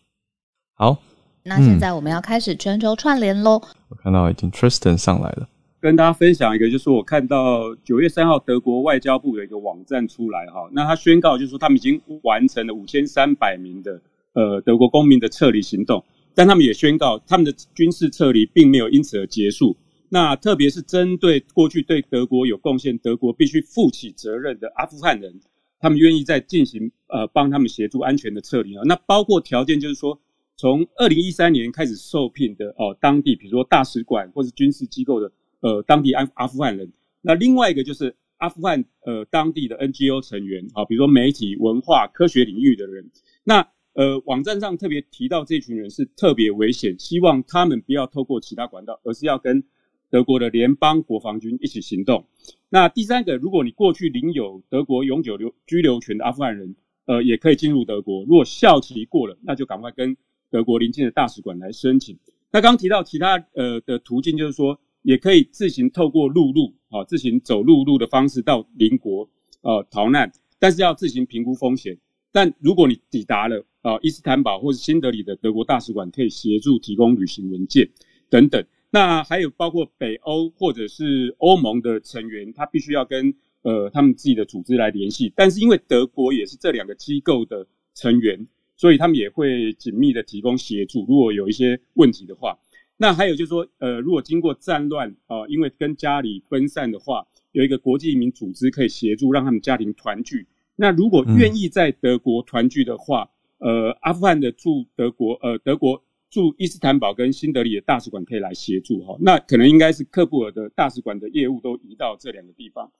[0.74, 0.98] 好，
[1.42, 3.62] 那现在我们要开始全球串联喽。
[3.88, 5.48] 我看到已经 Tristan 上来了，
[5.84, 14.00] 跟大家分享一个，就是我看到九月三号德国外交部的一个网站出来哈，那他宣告就是说他们已经完成了五千三百名的
[14.32, 16.02] 呃德国公民的撤离行动，
[16.34, 19.76] 但他们也宣告他们的军事撤离并没有因此而结束。
[20.08, 25.38] 那特别是针对过去对德国有贡献、德国必须负起责任的阿富汗人，
[25.78, 28.82] 他们愿意再进行呃帮他们协助安全的撤离啊。
[28.86, 30.18] 那包括条件就是说，
[30.56, 35.30] 从二零一三年开始受聘的哦当地，比如说大使馆或是军事机构的
[35.64, 36.92] 呃当地阿阿富汗人。
[37.22, 43.10] 那另外一个就是阿富汗呃当地的 NGO 成员啊，比如说媒体、文化、科学领域的人。
[43.42, 49.64] 那呃网站上特别提到这群人是特别危险，希望他们不要透过其他管道，而是要跟。
[50.10, 52.24] 德国的联邦国防军一起行动。
[52.68, 58.22] 那第三个，如果你过去领有德国永久留居留权的阿富汗人，呃，也可以进入德国。
[58.22, 60.16] 如果效期过了，那就赶快跟
[60.52, 62.16] 德国邻近的大使馆来申请。
[62.52, 69.28] 那刚提到其他呃的途径，就是说也可以自行透过陆路啊，自行走陆路的方式到邻国
[69.60, 71.98] 呃逃难，但是要自行评估风险。
[72.32, 77.88] 但如果你抵达了啊伊斯坦堡或是新德里的德国大使馆，可以协助提供旅行文件
[78.30, 78.64] 等等。
[78.90, 85.30] 那还有包括北欧或者是欧盟的成员，他必须要跟呃他们自己的组织来联系。
[85.36, 91.04] 但是因为德国也是这两个机构的成员，所以他们也会紧密的提供协助。
[91.06, 92.58] 如果有一些问题的话，
[93.04, 100.46] 那还有就是说，呃，如果经过战乱啊，因为跟家里分散的话，有一个国际移民组织可以协助，让他们家庭团聚。
[100.74, 106.02] 那如果愿意在德国团聚的话，呃，阿富汗的驻德国呃德国。
[106.30, 112.90] 驻伊斯坦堡跟新德里的大使馆可以来协助哈，那可能应该是克布尔的大使馆的业务都移到这两个地方。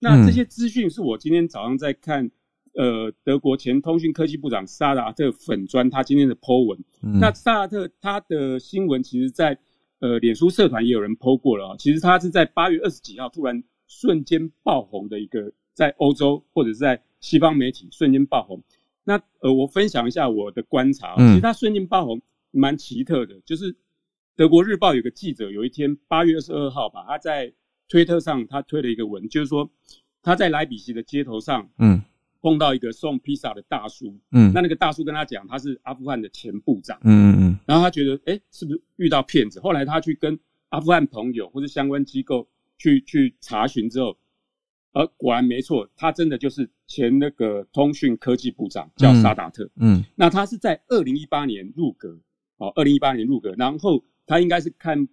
[0.00, 2.28] 那这些资讯是我今天早上在看，
[2.74, 6.78] 呃，德国前通讯科技部长萨达特粉砖他今天的 Po 文。
[7.20, 9.58] 那萨拉特他的新闻其实，在
[10.00, 11.76] 呃脸书社团也有人 Po 过了啊。
[11.78, 18.62] 其实他是在八月二十几号突然瞬间爆红的一个，在欧洲或者是在西方媒体瞬间爆红。
[19.04, 22.20] 那呃，我分享一下我的观察，其实他瞬间爆红。
[22.54, 23.74] 蛮奇特的，就是
[24.36, 27.50] 德国日报有个记者，有一天八月二十二号吧，他在
[27.88, 29.70] 推特上他推了一个文，就是说
[30.22, 32.02] 他在莱比锡的街头上，嗯，
[32.42, 39.58] 碰到一个送披萨的大叔，嗯，那那个大叔跟他讲他是阿富汗的前部长，嗯嗯嗯，然后他觉得哎是不是遇到骗子？
[39.60, 44.18] 后来他去跟阿富汗朋友或者相关机构去去查询之后，
[44.92, 52.18] 呃果然没错，他真的就是前那个通讯科技部长叫萨达特，嗯，那他是在二零一八年入阁。
[52.58, 55.08] 哦，二零一八年入阁，然后他应该是看，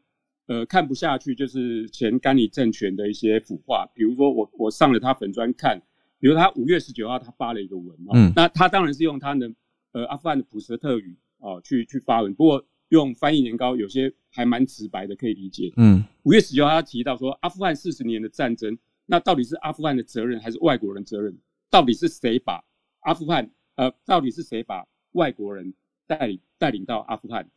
[0.45, 3.89] 呃，看不下去，就是前甘尼政权的一些腐化。
[3.95, 5.81] 比如说，我我上了他粉砖看，
[6.19, 9.51] 比如他五月十九号他发了一个文，嗯，那他当然是用他的
[9.93, 15.71] 呃阿富汗的普什特语啊去去发文，不过用翻译年糕有些还蛮直白的，可以理解。
[15.77, 21.38] 嗯，五月十九号他提到说，阿富汗四十年的战争，那到底是阿富汗的责任还是外国人责任？
[21.69, 22.63] 到底是谁把
[23.01, 25.73] 阿富汗呃，到底是谁把外国人？
[26.08, 27.47] 带领带领到阿富汗。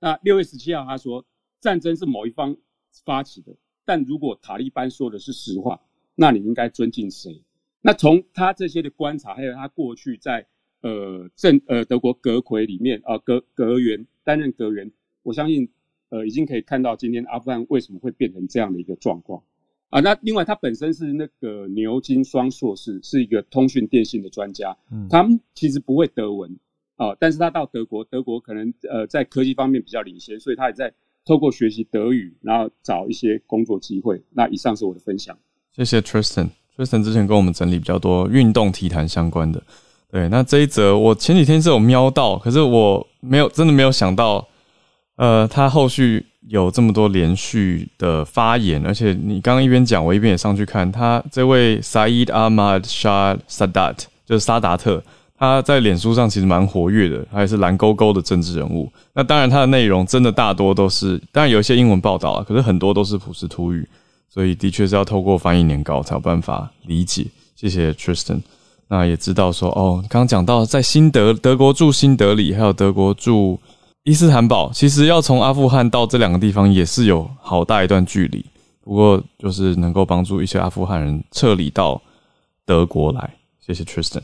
[0.00, 1.24] 那六月十七号，他说
[1.60, 2.56] 战争是某一方
[3.04, 5.80] 发起的，但如果塔利班说的是实话，
[6.16, 7.40] 那你应该尊敬谁？
[7.86, 10.46] 那从他这些的观察，还有他过去在
[10.80, 14.90] 呃政呃德国阁魁里面啊阁阁员担任阁员，
[15.22, 15.68] 我相信
[16.08, 19.42] 呃已经可以看到今天阿富汗为什么会变成这样的一个状况
[19.90, 20.00] 啊。
[20.00, 24.74] 那另外他本身是那个牛津双硕士，是一个通讯电信的专家，
[25.10, 26.58] 他们其实不会德文。
[26.96, 27.12] 啊！
[27.18, 30.94] 但是他到德国，德国可能呃在科技方面比较领先，所以他也在
[31.24, 34.22] 透过学习德语，然后找一些工作机会。
[34.30, 35.36] 那以上是我的分享。
[35.72, 36.50] 谢谢 Tristan。
[36.76, 39.62] 崔臣之前跟我们整理比较多运动体坛相关的。
[40.10, 44.46] 对，那这一则我前几天是有瞄到，可是我没有真的没有想到，
[45.16, 55.02] 呃，他后续有这么多连续的发言，而且你刚刚一边讲，我一边也上去看他这位 Said Ahmad Shah Sadat，就是沙达特。
[55.36, 58.90] 他在脸书上其实蛮活跃的，他也是蓝勾勾的政治人物。
[59.14, 63.86] 那当然，他的内容真的大多都是，当然有一些英文报道啊，可是很多都是普什图语，
[64.28, 67.26] 所以的确是要透过翻译年稿才有办法理解。
[67.54, 68.40] 谢谢 Tristan。
[68.88, 73.58] 那也知道说，哦，刚刚讲到在新德德国驻新德里，还有德国驻
[74.02, 78.44] 伊斯坦堡，其实要从阿富汗到这两个地方也是有好大一段距离。
[78.82, 82.00] 不过就是能够帮助一些阿富汗人撤离到
[82.66, 83.34] 德国来。
[83.58, 84.22] 谢谢 Tristan。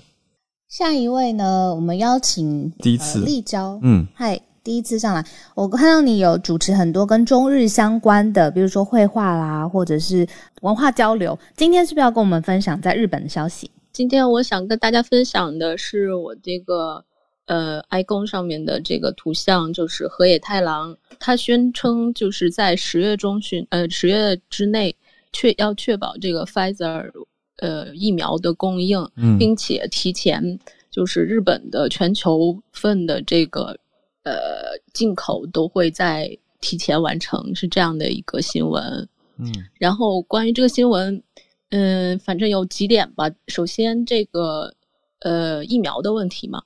[0.68, 1.74] 下一位呢？
[1.74, 10.26] 我们邀请第一次立交，嗯，嗨，第一次上来，我看到你有主持很多跟中日相关的，比如说绘画啦，或者是
[10.60, 11.38] 文化交流。
[11.56, 13.70] 今天是不是要跟我们分享在日本的消息？
[13.90, 17.02] 今天我想跟大家分享的是我这个
[17.46, 24.94] 呃 icon 上面的这个图像，就是河野太郎，他宣称就是在十月中旬，呃十月之内
[25.32, 27.10] 确要确保这个 Pfizer
[27.56, 29.08] 呃疫苗的供应，
[29.38, 30.58] 并且提前
[30.90, 33.78] 就是日本的全球份的这个。
[34.22, 39.08] 呃，进口都会在提前完成，是这样的一个新闻。
[39.38, 41.22] 嗯，然后关于这个新闻，
[41.70, 43.30] 嗯，反正有几点吧。
[43.48, 44.74] 首先，这个
[45.20, 46.62] 呃疫苗的问题嘛，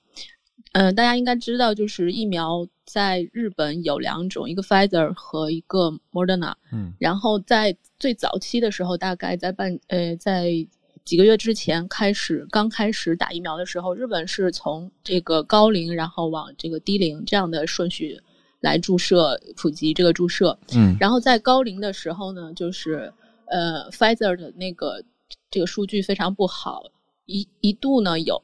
[0.73, 6.55] 嗯，大家应该知道，就是疫苗在日本有两种，一个 Pfizer 和一个 Moderna。
[6.73, 10.67] 嗯，然后在最早期的时候，大概在半呃在。
[11.05, 18.19] 几个月之前开始，刚开始打疫苗的时候，日本是从这个高龄，然后往这个低龄这样的顺序
[18.61, 20.59] 来注射普及这个注射。
[20.75, 23.13] 嗯，然后在高龄的时候呢，就是
[23.47, 25.05] 呃，Pfizer 的那个
[25.51, 26.83] 这个数据非常不好，
[27.27, 28.41] 一一度呢有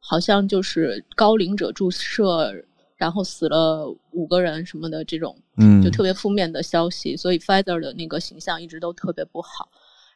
[0.00, 2.52] 好像就是高龄者注射，
[2.96, 9.68] 然后死了五个人什么的这种，嗯，就特别负面的消息，所以 Pfizer 的那个形象一直都特别不好。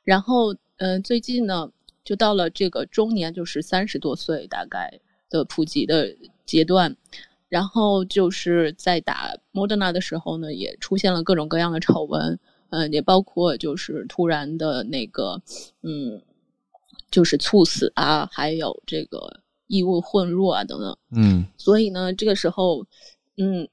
[0.03, 1.71] 然后，嗯，最近呢，
[2.05, 6.15] 就到了这个中年，就是三十多岁大概的普及的
[6.47, 6.97] 阶段。
[7.49, 12.39] 然后就是在打 Moderna 的时候呢，也出现了各种各样的丑闻，
[12.71, 15.43] 嗯，也包括就是突然的那个，
[15.83, 16.23] 嗯，
[17.11, 20.97] 就是猝死啊，还有这个异物混入啊等等。
[21.11, 22.87] 嗯，所以呢，这个时候，
[23.37, 23.67] 嗯，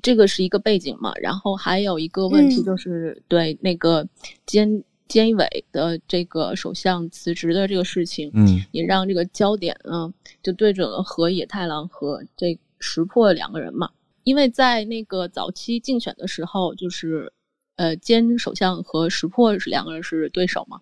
[0.00, 1.12] 这个是一个背景嘛。
[1.16, 4.08] 然后还有一个问题就是对那个
[4.46, 4.82] 监。
[5.08, 13.90] 菅义伟的这个首相辞职的这个事情，嗯，也让这个焦点呢就对准了河野太郎和这石破两个人嘛。
[14.24, 17.32] 因为在那个早期竞选的时候，就是
[17.76, 20.80] 呃，菅首相和石破是两个人是对手嘛。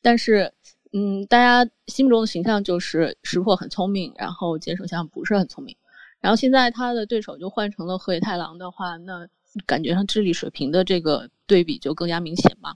[0.00, 0.52] 但是，
[0.92, 5.76] 嗯，大家心目中的形象就是石破很聪明，然后菅首相不是很聪明。
[6.20, 9.28] 然后现在他的对手就换成了河野太郎的话，那
[9.64, 12.74] 感觉上智力水平的这个对比就更加明显嘛。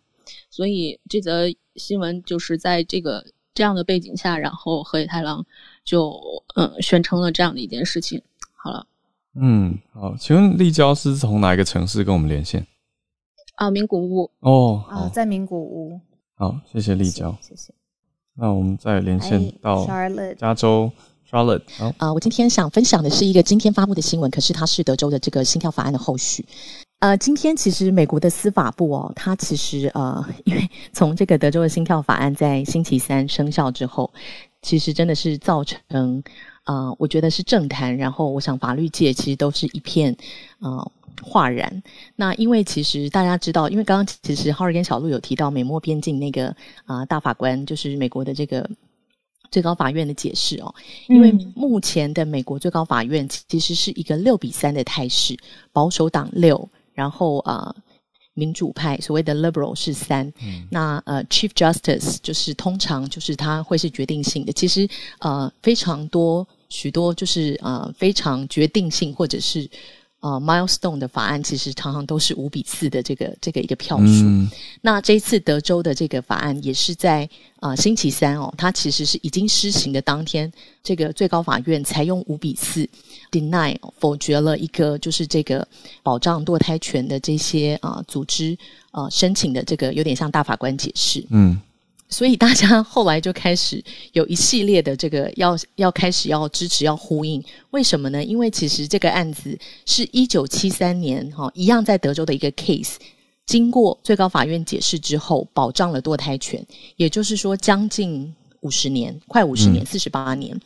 [0.51, 3.24] 所以这则新闻就是在这个
[3.55, 5.45] 这样的背景下，然后河野太郎
[5.85, 6.20] 就
[6.55, 8.22] 嗯宣称了这样的一件事情。
[8.55, 8.87] 好了，
[9.35, 12.66] 嗯，好，请问立交是从哪一个城市跟我们连线？
[13.57, 14.31] 啊，名古屋。
[14.41, 16.01] 哦，啊，在名古屋。
[16.35, 17.72] 好，谢谢立交，谢谢。
[18.35, 19.87] 那我们再连线到
[20.39, 20.91] 加州。
[21.29, 21.64] Charlotte，
[21.99, 26.47] 啊，我今天想分享的是一个今天发布的新闻，可是它是德州的这个心跳法案的后续。
[26.99, 34.11] 呃，今天其实美国的司法部哦，它其实呃，因为 从这个德州的心跳法案在星期三生效之后，
[34.62, 36.22] 其实真的是造成
[36.64, 40.16] 啊，我觉得是政坛，然后我想法律界其实都是一片
[40.59, 40.90] 啊
[41.22, 41.82] 哗然。
[42.16, 48.68] 那因为其实大家知道，因为刚刚其实浩尔跟小鹿有提到美墨边境那个啊大法官，就是美国的这个。
[49.49, 50.74] 最高法院的解释哦，
[51.07, 55.38] 因为目前的美国最高法院其实是一个六比三的态势，
[55.72, 57.72] 保守党六，然后啊
[58.34, 60.32] 民主派所谓的 liberal 是三，
[60.70, 64.88] 那呃 chief justice 就是通常就是他会是决定性的，其实
[65.20, 69.70] 呃非常多许多就是呃非常决定性或者是。
[70.20, 74.24] 呃，milestone 的法案其实常常都是五比四的这个这个一个票数。
[74.80, 77.28] 那这一次德州的这个法案也是在
[77.60, 80.50] 啊星期三哦，它其实是已经施行的当天，
[80.82, 82.88] 这个最高法院采用五比四
[83.30, 85.66] deny 否决了一个就是这个
[86.02, 88.56] 保障堕胎权的这些啊组织
[88.90, 91.24] 啊申请的这个有点像大法官解释。
[91.28, 91.60] 嗯。
[92.09, 93.82] 所以大家后来就开始
[94.12, 98.22] 有一系列的这个要 要开始要支持要呼应，为什么呢？
[98.22, 102.94] 因为其实这个案子是一九七三年哈一样在德州的一个 case，
[103.44, 106.64] 经过最高法院解释之后，保障了堕胎权，
[106.96, 110.59] 也就是说将近五十年，快五十年，四十八年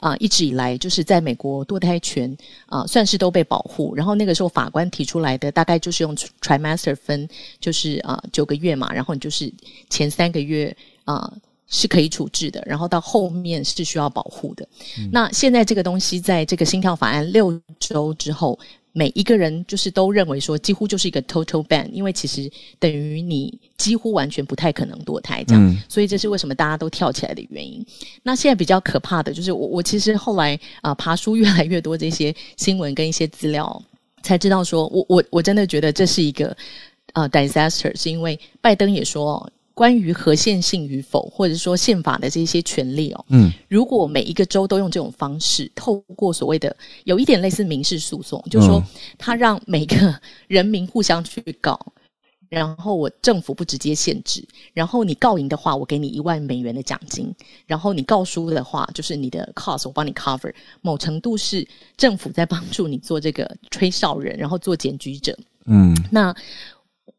[0.00, 2.36] 啊，一直以来就是在美国堕胎权
[2.66, 3.94] 啊算是都被保护。
[3.94, 7.28] 然后那个时候法官提出来的大概就是用 trimester 分，
[7.60, 9.52] 就是啊九个月嘛，然后你就是
[9.90, 10.76] 前三个月。
[11.06, 11.32] 啊，
[11.68, 14.66] 是可以处置的，然后到后面是需要保护的。
[15.12, 18.58] 那现在这个东西，在这个心跳法案六周之后，
[18.98, 25.76] 每一个人就是都认为说，几乎就是一个 total ban，因为其实等于你几乎完全不太可能堕胎这样。
[25.86, 27.84] 所以这是为什么大家都跳起来的原因。
[28.22, 33.82] 那现在比较可怕的就是，我我其实后来啊爬书越来越多这些新闻跟一些资料，
[34.22, 36.56] 才知道说我我我真的觉得这是一个
[37.12, 39.46] 啊 disaster，是因为拜登也说。
[39.76, 46.74] 关于合宪性与否，或者说宪法的这些权利哦，嗯，如果每一个州都用这种方式，透过所谓的
[47.04, 48.82] 有一点类似民事诉讼，就是说
[49.18, 50.18] 他让每个
[50.48, 51.78] 人民互相去告。
[52.48, 57.26] 然后我政府不直接限制，然后你告赢的话，我给你一万美元的奖金；
[57.66, 60.54] 然后你告输的话，就是你的 cost 我帮你 cover。
[60.80, 61.66] 某程度是
[61.96, 65.36] 政府在帮助你做这个吹哨人，然后做检举者。
[65.64, 66.32] 嗯，那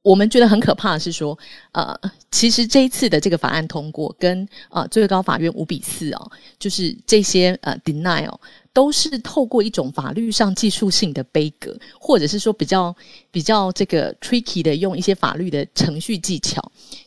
[0.10, 1.38] 我们觉得很可怕的是说，
[1.74, 1.94] 呃，
[2.32, 8.38] 其实这一次的这个法案通过，跟呃最高法院五比四哦，就是这些呃 denial。
[8.78, 12.96] 都是透过一种法律上技术性的悲格，或者是说比较
[13.32, 16.62] 比较这个 tricky 的，用一些法律的程序技巧，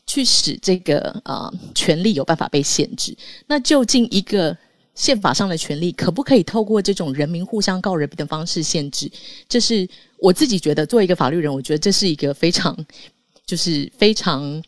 [0.05, 3.17] 去使这个呃权利有办法被限制。
[3.47, 4.57] 那究竟一个
[4.97, 9.09] 宪法上的权利，可不可以透过这种人民互相告人民的方式限制？
[9.49, 9.89] 这是
[10.21, 12.77] 我自己觉得，作为一个法律人，我觉得这是一个非常
[13.47, 14.63] 就是非常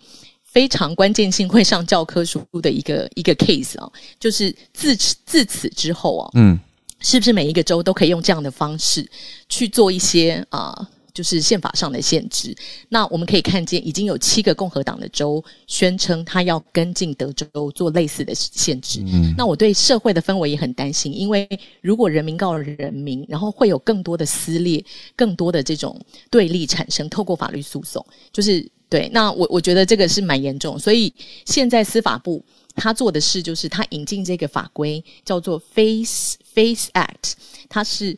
[0.45, 3.91] 非常关键性会上教科书的一个一个 case 啊。
[4.19, 6.59] 就是自此自此之后啊，嗯。
[7.05, 9.05] 是不是每一个州都可以用这样的方式
[9.49, 12.55] 去做一些啊，就是宪法上的限制？
[12.89, 19.03] 那我们可以看见，已经有七个共和党的州宣称他要跟进德州做类似的限制。
[19.07, 21.49] 嗯，那我对社会的氛围也很担心，因为
[21.81, 24.85] 如果人民告人民，然后会有更多的撕裂、
[25.15, 26.01] 更多的这种
[26.31, 29.09] 对立产生，透过法律诉讼，就是对。
[29.13, 31.13] 那我我觉得这个是蛮严重，所以
[31.45, 32.45] 现在司法部。
[32.75, 37.35] 他做的事就是他引进这个法规，叫做 Face Face Act，
[37.69, 38.17] 它是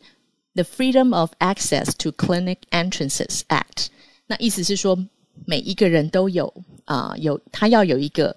[0.54, 3.86] The Freedom of Access to Clinic Entrances Act。
[4.26, 4.98] 那意思是说，
[5.46, 6.52] 每一个人都有
[6.84, 8.36] 啊，有他要有一个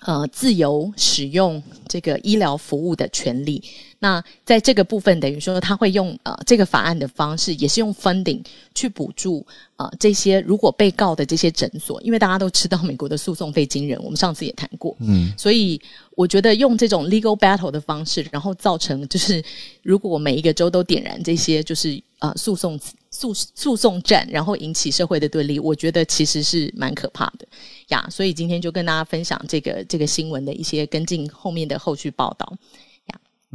[0.00, 3.62] 呃自由使用这个医疗服务的权利。
[4.00, 8.42] 那在这个部分，等于说他会用呃这个法案的方式，也是用 funding
[8.74, 15.80] 去补助啊这些如果被告的这些诊所，因为大家都知道美国的诉讼费惊人，我们上次也谈过，嗯，所以
[16.16, 19.42] 我觉得用这种 legal battle 的方式，然后造成就是
[19.82, 22.78] 如果每一个州都点燃这些就是呃诉讼
[23.14, 27.46] 诉诉讼战，然后引起社会的对立，我觉得其实是蛮可怕的
[27.88, 28.04] 呀。
[28.10, 32.52] 所以今天就跟大家分享这个这个新闻的一些跟进后面的后续报道。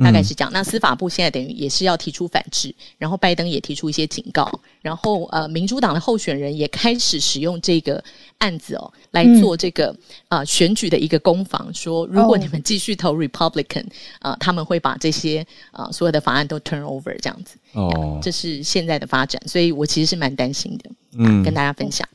[0.04, 0.52] 大概是这样。
[0.52, 4.50] 那司法部现在等于也是要提出反制，然后拜登也提出一些警告，
[4.82, 8.04] 然后呃，民主党的候选人也开始使用这个
[8.38, 9.96] 案子哦来做这个
[10.28, 13.86] 啊选举的一个攻防，说如果你们继续投 Republican
[14.20, 17.58] 啊，他们会把这些啊所有的法案都 turn over 这样子。
[17.74, 20.90] 哦，这是现在的发展，所以我其实是蛮担心的。
[21.18, 22.08] 嗯，跟大家分享。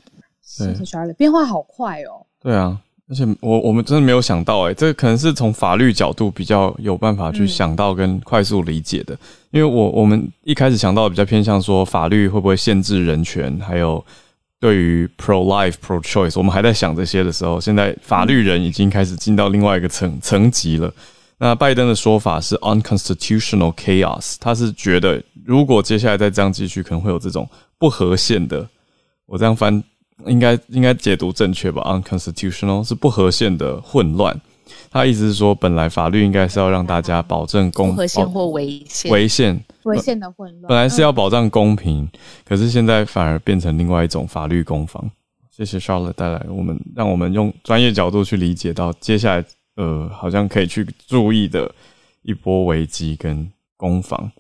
[0.43, 2.27] 谢谢 Charlie，变化好快哦。
[2.41, 2.81] 对啊。
[3.07, 9.15] 而且我我们真的没有想到，哎，这可能是从法律角度比较有办法去想到跟快速理解的。
[9.51, 14.03] 因为我我们一开始想到比较偏向说法律会不会限制人权，还有
[14.59, 20.91] 对于 pro life pro choice，我们还在想这些的时候，现在法律人已经开始进到另外一个层层级了。
[21.37, 27.47] 那拜登的说法是 unconstitutional chaos，他是觉得如果接下来再这样继续，可能会有这种
[27.79, 28.67] 不合宪的。
[29.27, 29.85] 我这样翻。
[30.27, 34.41] 应该应该解读正确吧？unconstitutional 是不合宪的混乱。
[34.91, 40.69] 他意思是说，本来法律应该是要让大家保证公合宪或违宪，违宪违宪的混乱。
[40.69, 42.09] 本来是要保障公平，
[42.45, 45.11] 可是现在反而变成另外一种法律攻防。
[45.51, 49.45] 谢谢 Charlotte 带来我们，让我们用专业角度去理解到接下来
[49.77, 51.69] 呃，好像可以去注意的
[52.23, 54.31] 一波危机跟攻防。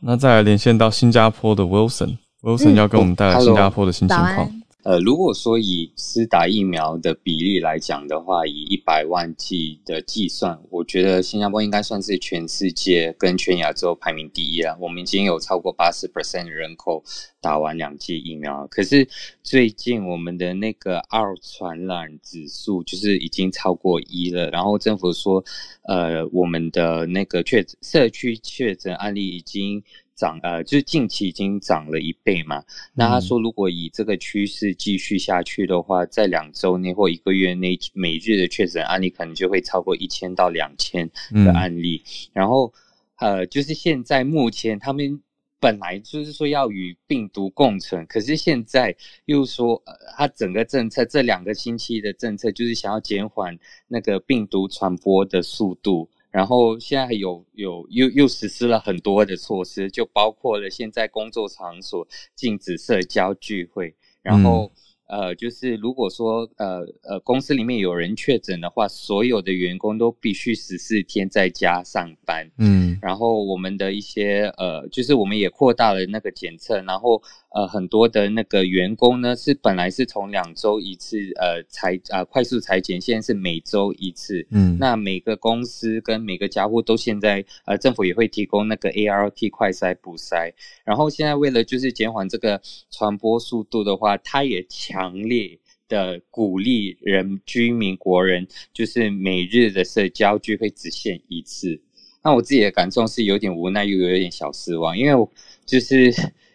[0.00, 4.50] 那再来连线到新加坡的 Wilson，Wilson 要跟我们带来新加坡的新情况。
[4.84, 14.76] 呃，如果说以施打疫苗的比例来讲的话，以一百万剂的计算，我觉得新加坡应该算是全世界跟全亚洲排名第一了。
[14.78, 17.02] 我们已经有超过八十 percent 人口
[17.40, 19.08] 打完两剂疫苗，可是
[19.42, 24.50] 最近我们的那个二传染指数就是已经超过一了。
[24.50, 25.42] 然后政府说，
[25.88, 29.82] 呃，我们的那个确社区确诊案例已经。
[30.16, 32.62] 涨呃，就是近期已经涨了一倍嘛。
[32.94, 41.10] 那他说，如果以这个趋势继续下去的话，在两周内或一个月内，每日的确诊案例可能就会超过一千到两千
[41.44, 42.02] 的案例。
[42.32, 42.72] 然后
[43.18, 45.20] 呃，就是现在目前他们
[45.60, 48.94] 本来就是说要与病毒共存，可是现在
[49.24, 53.58] 又说，呃，他整个政策这两个星期的政策就是想要减缓
[53.88, 56.08] 那个病毒传播的速度。
[56.34, 64.72] 然后现在有有又又实施了很多的措施，就包括了现在工作场所禁止社交聚会，然后
[65.06, 72.50] 呃，就是如果说呃呃公司里面有人确诊的话，所有的员工都必须十四天在家上班。
[72.58, 77.22] 嗯，然后我们的一些呃，就是我们也扩大了那个检测，然后
[77.54, 84.46] 呃很多的那个员工呢是本来是从两周一次呃裁啊快速裁剪，现在是每周一次。
[84.50, 90.52] 嗯，那每个公司跟每个家户都现在呃政府也会提供那个 ART 快筛补筛，
[90.84, 101.80] 然后现在为了就是减缓这个传播速度的话，它也强烈的鼓励人居民国人，就是每日的社交聚会只限一次。
[102.24, 105.30] 那我自己的感受是有点无奈，又有点小失望，因为我
[105.66, 106.10] 就是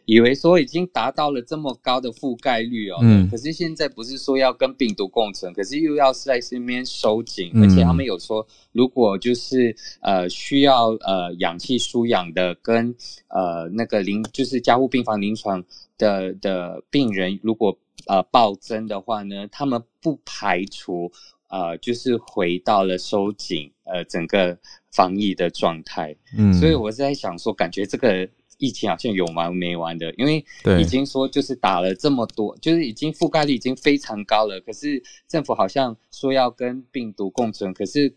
[0.09, 12.95] 以为说已经达到了这么高的覆盖率哦，嗯，可是现在不是说要跟病毒共存，可是又要在身边收紧，而且他们有说，如果就是呃需要呃氧气输氧的跟
[13.27, 15.63] 呃那个临就是加护病房临床。
[15.99, 21.11] 的的病人如果呃暴增的话呢，他们不排除
[21.49, 24.57] 呃就是回到了收紧呃整个
[24.93, 28.29] 防疫的状态，嗯，所以我是在想说，感觉这个。
[28.59, 30.45] 疫情好像有完没完的，因为
[30.79, 34.59] 已经说就是打了这么多，就是已经覆盖率已经非常高了。
[34.61, 38.13] 可是政府好像说要跟病毒共存，可是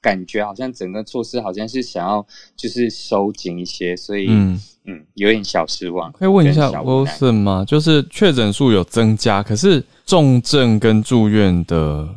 [0.00, 2.24] 感觉好像整个措施好像是想要
[2.54, 6.12] 就是收紧一些，所以嗯嗯有点小失望。
[6.12, 7.64] 可以问一下 Wilson 吗？
[7.66, 12.08] 就是确诊数有增加，可是重症跟住院的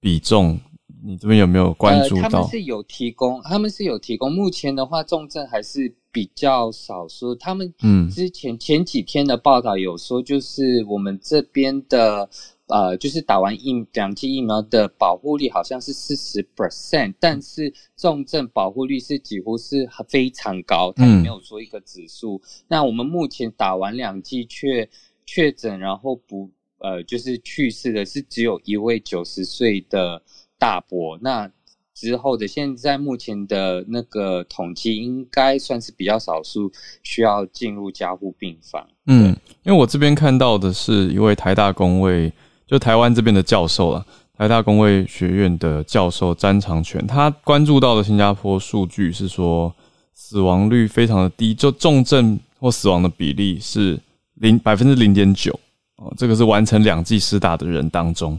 [0.00, 0.58] 比重。
[1.04, 2.22] 你这边有没有关注到？
[2.22, 4.30] 他们是有提供，他们是有提供。
[4.30, 7.34] 目前的话，重症还是比较少说。
[7.34, 12.30] 他们嗯，之前前几天的报道有说，就是我们这边的
[12.68, 20.92] 呃，就是打完疫两剂疫苗的保护力好像是四十 percent，但是重症保护率是几乎是非常高。
[20.92, 22.40] 他也没有说一个指数。
[22.68, 24.88] 那我们目前打完两剂却
[25.26, 26.48] 确诊，然后不
[26.78, 30.22] 呃，就是去世的是只有一位九十岁的。
[30.62, 31.50] 大波那
[31.92, 36.70] 之后的，现在目前的那个统计应该算是比较少数
[37.02, 38.86] 需要进入加护病房。
[39.06, 42.32] 嗯，因为我这边看到的是一位台大工位，
[42.64, 44.06] 就台湾这边的教授了，
[44.38, 49.74] 台大工位学院的教授詹长全，他关注到的新加坡数据是说
[50.14, 53.98] 死亡率非常的低，就重症或死亡的比例是
[54.34, 55.58] 零百分之零点九
[55.96, 58.38] 哦，这个是完成两剂施打的人当中。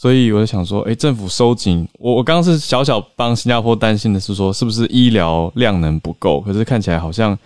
[0.00, 6.40] 所以我就想说，哎，政府收紧，我我刚刚是小小帮新加坡担心的是说，是不是医疗量能不够？
[6.40, 7.36] 可是看起来好像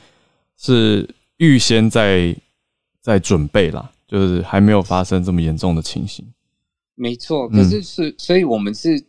[0.59, 2.37] 是预先在
[3.01, 6.23] 在准备啦，就是还没有发生这么严重的情形。
[6.95, 9.03] 没错，可是是，所以我们是，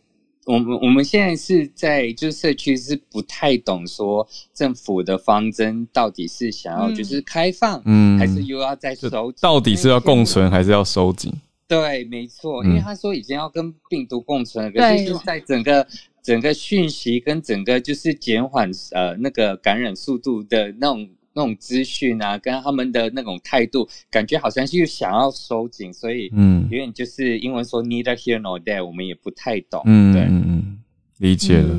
[0.46, 11.30] 我们我们现在是在就是社区是不太懂说政府的方针到底是想要就是开放，嗯，还是又要再收，到底是要共存还是要收紧？
[11.66, 15.86] 对，没错，因为他说已经要跟病毒共存，可是在整个
[16.22, 29.80] 整个讯息跟整个就是减缓呃那个感染速度的那种那种资讯啊，跟他们的那种态度，感觉好像是想要收紧，所以嗯，有点就是英文说 neither here nor there，我们也不太懂。
[29.86, 30.78] 嗯，对，嗯嗯，
[31.18, 31.74] 理解了。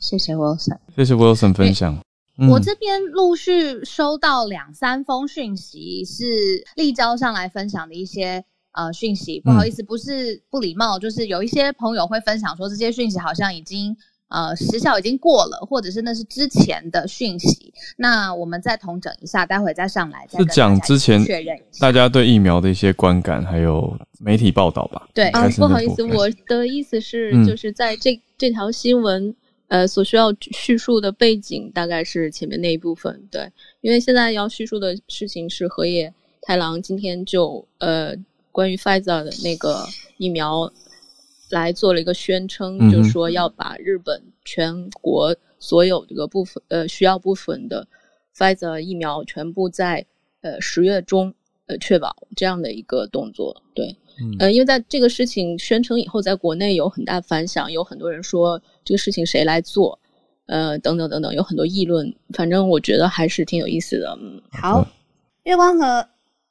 [0.00, 1.98] 谢谢 Wilson，谢谢 Wilson 分享。
[2.48, 6.24] 我这边陆续收到两三封讯息，是
[6.76, 8.46] 立交上来分享的一些。
[8.78, 13.96] 呃，讯息不好意思，不是不礼貌，就是有一些朋友会分享说这些讯息好像已经
[14.28, 17.74] 呃时效已经过了，或者是那是之前的讯息。
[17.96, 20.24] 那我们再统整一下，待会再上来。
[20.30, 25.08] 是讲之前确认大家对疫苗的一些观感，还有媒体报道吧？
[25.12, 29.34] 对啊，不好意思，我的意思是，就是在这这条新闻
[29.66, 33.26] 呃所需要叙述的背景，大概是前面那一部分。
[33.28, 33.50] 对，
[33.80, 38.14] 因为现在要叙述的事情是河野太郎今天就呃。
[38.58, 39.86] 关于 Pfizer 的那个
[40.16, 40.68] 疫苗，
[41.48, 47.86] 来做了一个宣称，就是说要把日本全国所有这个部分呃需要部分的
[48.36, 50.04] Pfizer 疫苗全部在
[50.40, 51.32] 呃十月中
[51.66, 53.62] 呃确保这样的一个动作。
[53.76, 53.96] 对，
[54.40, 59.96] 呃，因为在这个事情宣称以后，在国内有很大反响，有很多人说这个事情谁来做，
[60.46, 62.12] 呃，等等等等，有很多议论。
[62.34, 64.18] 反正我觉得还是挺有意思的。
[64.20, 64.84] 嗯，好，
[65.44, 66.04] 月光和。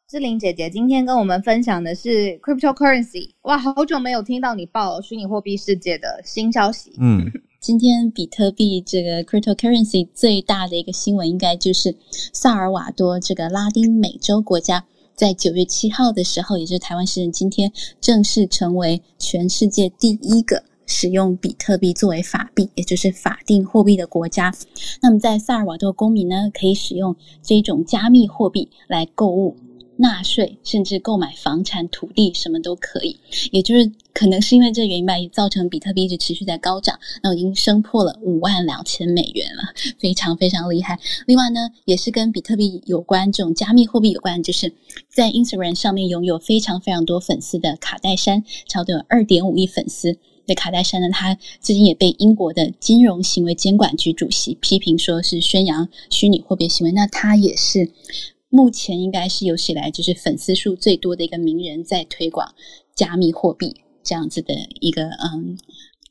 [0.10, 6.94] 志玲姐姐今天跟我们分享的是 cryptocurrency，哇，好久没有听到你报虚拟货币世界的新消息。
[6.98, 7.30] 嗯，
[7.60, 11.94] 今天比特币这个 cryptocurrency 最大的一个新闻，应该就是
[12.32, 24.56] 萨尔瓦多这个拉丁美洲国家，在九月七号的时候，也就是台湾时间今天，正式成为全世界第一个使用比特币作为法币，也就是法定货币的国家。
[25.02, 29.58] 那么，在萨尔瓦多公民呢，可以使用这种加密货币来购物。
[29.98, 33.18] 纳税，甚至购买房产、土地，什么都可以。
[33.52, 39.64] 也就是可能是因为这原因吧，也造成比特币一直持续在高涨，那已经升破了五万两千美元了，
[40.00, 41.00] 非常非常厉害。
[41.26, 44.74] 另外呢，也是跟比特币有关，这种加密货币有关，就是
[45.10, 50.18] 在 Instagram 上面拥有非常非常多粉丝的卡戴珊，超过二点五亿粉丝。
[50.46, 56.94] 的卡戴珊呢，他最近也被英国的金融行为监管局主席批评，说是宣扬虚拟货币行为。
[56.94, 57.92] 那他也是。
[58.50, 62.54] 目前应该是有史以来就是粉丝数最多的一个名人，在推广
[62.96, 65.58] 加密货币这样子的一个嗯，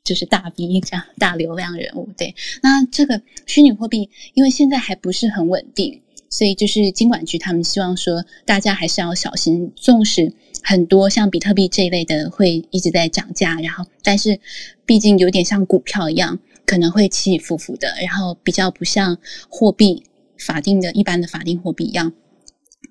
[0.03, 2.09] 就是大 V 这样大流量人物。
[2.15, 9.73] 对，那这个虚拟货币因为现在还不是很稳定，所以就是金管局他们希望说大家还是要小心。
[9.75, 10.31] 纵使
[10.63, 14.39] 很多像比特币这一类的会一直在涨价，然后但是
[14.85, 19.17] 毕竟有点像股票一样，可能会起起伏伏的，然后比较不像
[19.49, 20.03] 货币
[20.37, 22.13] 法定的一般的法定货币一样。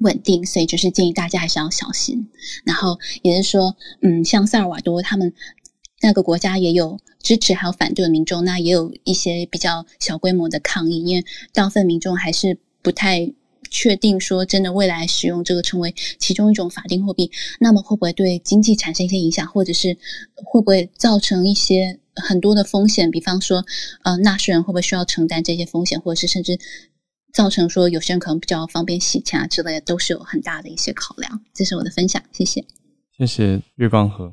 [0.01, 2.29] 稳定，所以就是建议大家还是要小心。
[2.65, 5.33] 然后也是说，嗯，像萨尔瓦多他们
[6.01, 13.33] 那个国家也有支持还有反对的民众，那也有一些比较小规模的抗议，因为大部分民众还是不太
[13.71, 19.97] 确定说真的未来使用这个成为其中一种法定货币，那么会不会对经济产生一些影响，或者是
[20.35, 23.11] 会不会造成一些很多的风险？
[23.11, 23.65] 比方说，
[24.05, 26.59] 呃，纳税人会不会需要承担这些风险，或者是甚至？
[27.37, 31.39] 造成说有些人可能比较方便洗钱啊之类的，都是有很大的一些考量。
[31.53, 32.65] 这是我的分享，谢谢。
[33.15, 34.33] 谢谢月光河。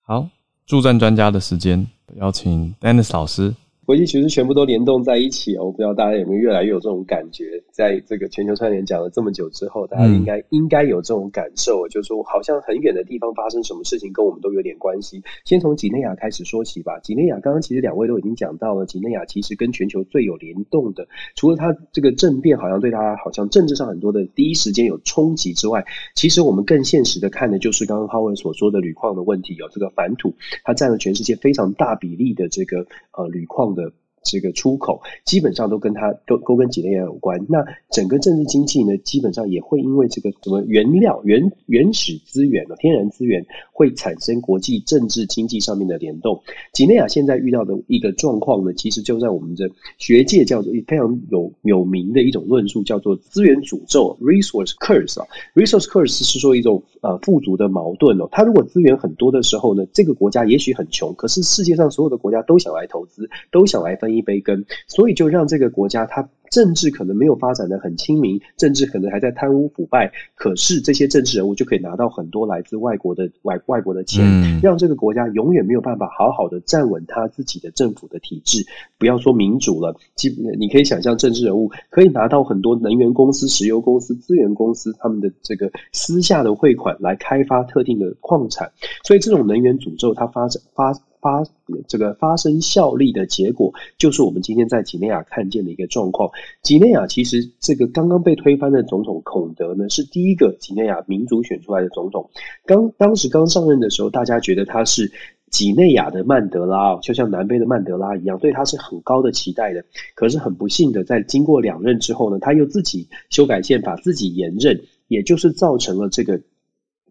[0.00, 0.28] 好，
[0.64, 3.52] 助战专家的时间，邀请 Dennis 老师。
[3.86, 15.22] 国际其实全部都联动在一起哦，我不知道大家有没有越来越有这种感觉，在这个全球串联讲了这么久之后，大家应该应该有这种感受，就是说好像很远的地方发生什么事情跟我们都有点关系。
[15.44, 16.98] 先从几内亚开始说起吧。
[16.98, 21.06] 几内亚刚刚其实两位都已经讲到了，几内亚其实跟全球最有联动的，
[21.36, 30.34] 除了它这个政变好像对它好像政治上很多的第一时间有冲击之外，其实我们更现实的看的就是刚刚浩文所说的铝矿的问题，有这个反土，
[30.64, 32.84] 它占了全世界非常大比例的这个
[33.16, 33.75] 呃铝矿。
[33.76, 33.92] 的
[34.26, 37.40] 这个出口基本上都跟它都都跟几内亚有关。
[37.48, 46.42] 那整个政治经济呢，基本上也会因为这个什么原料原原始资源天然资源会产生国际政治经济上面的联动。
[46.72, 55.26] 几内亚现在遇到的一个状况呢，其实就在我们的学界叫做非常有有名的一种论述，叫做资源诅咒 （resource curse） 啊。
[55.54, 58.28] resource curse 是说一种呃富足的矛盾哦。
[58.32, 64.15] 它如果资源很多的时候呢，这个国家也许很穷，可是世界上所有的国家都想来投资，都想来分。
[64.16, 66.28] 一杯羹，所以就让这个国家它。
[66.48, 74.24] 政治可能没有发展的很亲民，政治可能还在贪污腐败，可是这些政治人物就可以拿到很多来自外国的外外国的钱，
[74.62, 78.64] 让这个国家永远没有办法好好的站稳他自己的政府的体制。
[78.96, 88.70] 不要说民主了，基你可以想象政治人物可以拿到很多能源公司、石油公司、资源公司他们的这个私下的汇款来开发特定的矿产，
[89.02, 90.92] 所以这种能源诅咒它发展发
[91.26, 91.44] 发
[91.88, 96.30] 这个发生效力的结果，就是我们今天在几内亚看见的一个状况。
[96.62, 102.30] 几内亚其实这个刚刚被推翻的总统孔德呢，是第一个几内亚民主选出来的总统。
[102.64, 105.10] 刚当时刚上任的时候，大家觉得他是
[105.50, 109.84] 几内亚的曼德拉，就像南非的曼德拉一样，对他是很高的期待的。
[110.14, 116.40] 可是很不幸的，在经过两任之后呢，他又自己修改宪法，自己延任，也就是造成了这个。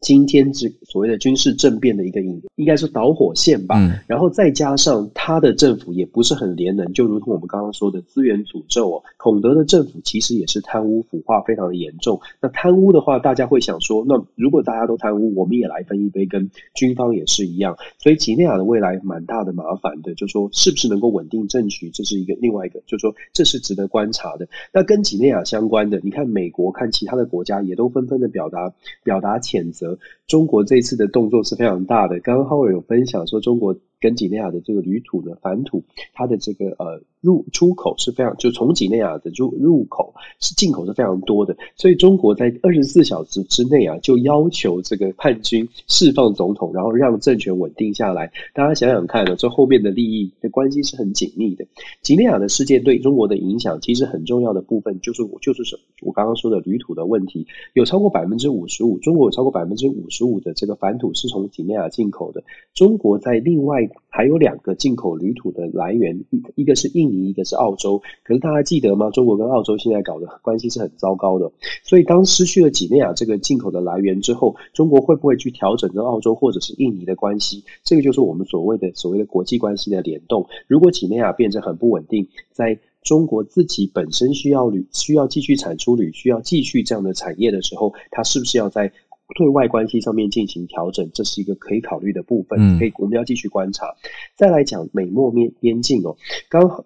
[0.01, 3.75] 今天这所谓的军事政变的一个引，应该是导火线吧。
[4.07, 9.03] 然后再加上他的政府也不是很廉能，就如同我们刚刚说的资源诅咒哦。
[9.17, 12.19] 孔德的政府其实也是贪污腐化非常的严重。
[12.39, 16.51] 那贪污的话，大家会想说，那如果大家都贪污，我们也来分一杯羹。
[16.75, 20.13] 军方也是一样，所以几内亚的未来蛮大的麻烦的。
[20.13, 24.47] 就说是不是能够稳定政局，这是一个另外一个，就说这是值得观察的。
[24.71, 28.71] 那跟几内亚相关的，你看美国看其他的国家也都纷纷的表达
[29.03, 29.84] 表达谴责。
[30.27, 32.19] 中国这次的动作是非常大的。
[32.19, 33.75] 刚刚浩伟有分享说，中国
[34.05, 35.81] 跟几内亚的这个铝土的反土，
[36.13, 37.01] 它的这个呃。
[37.21, 48.31] 入出口是非常，就从几内亚的入入口是进口是非常多的，所以中国在二十四小时之内啊，就要求这个叛军释放总统，然后让政权稳定下来。
[48.53, 51.65] 大家想想看呢，这后面的利益的关系是很紧密的。
[52.03, 62.43] 几内亚的事件对中国的影响，其实很重要的部分就是我就是什我刚刚说的铝土的问题，有超过百分之五十五，中国有超过百分之五十五的这个反土是从几内亚进口的。
[62.75, 67.25] 中国在另外还有两个进口铝土的来源，一一个是印尼。
[67.25, 69.09] 一个是澳洲，可是大家记得吗？
[69.09, 71.51] 中国跟澳洲现在搞的关系是很糟糕的，
[71.83, 77.63] 所以当失去了几内亚这个进口的来源之后，中国会不会去调整跟澳洲或者是印尼的关系？
[77.83, 80.47] 这个就是我们所谓的所谓的国际关系的联动。
[80.67, 88.91] 如果几内亚变成很不稳定，在中国自己本身需要铝，需要继续产出铝，需要继续这样的产业的时候，它是不是要在
[89.35, 91.09] 对外关系上面进行调整？
[91.13, 93.95] 这是一个可以考虑的部分，可以我们要继续观察。
[94.35, 96.15] 再来讲美墨面边境哦，
[96.49, 96.85] 刚好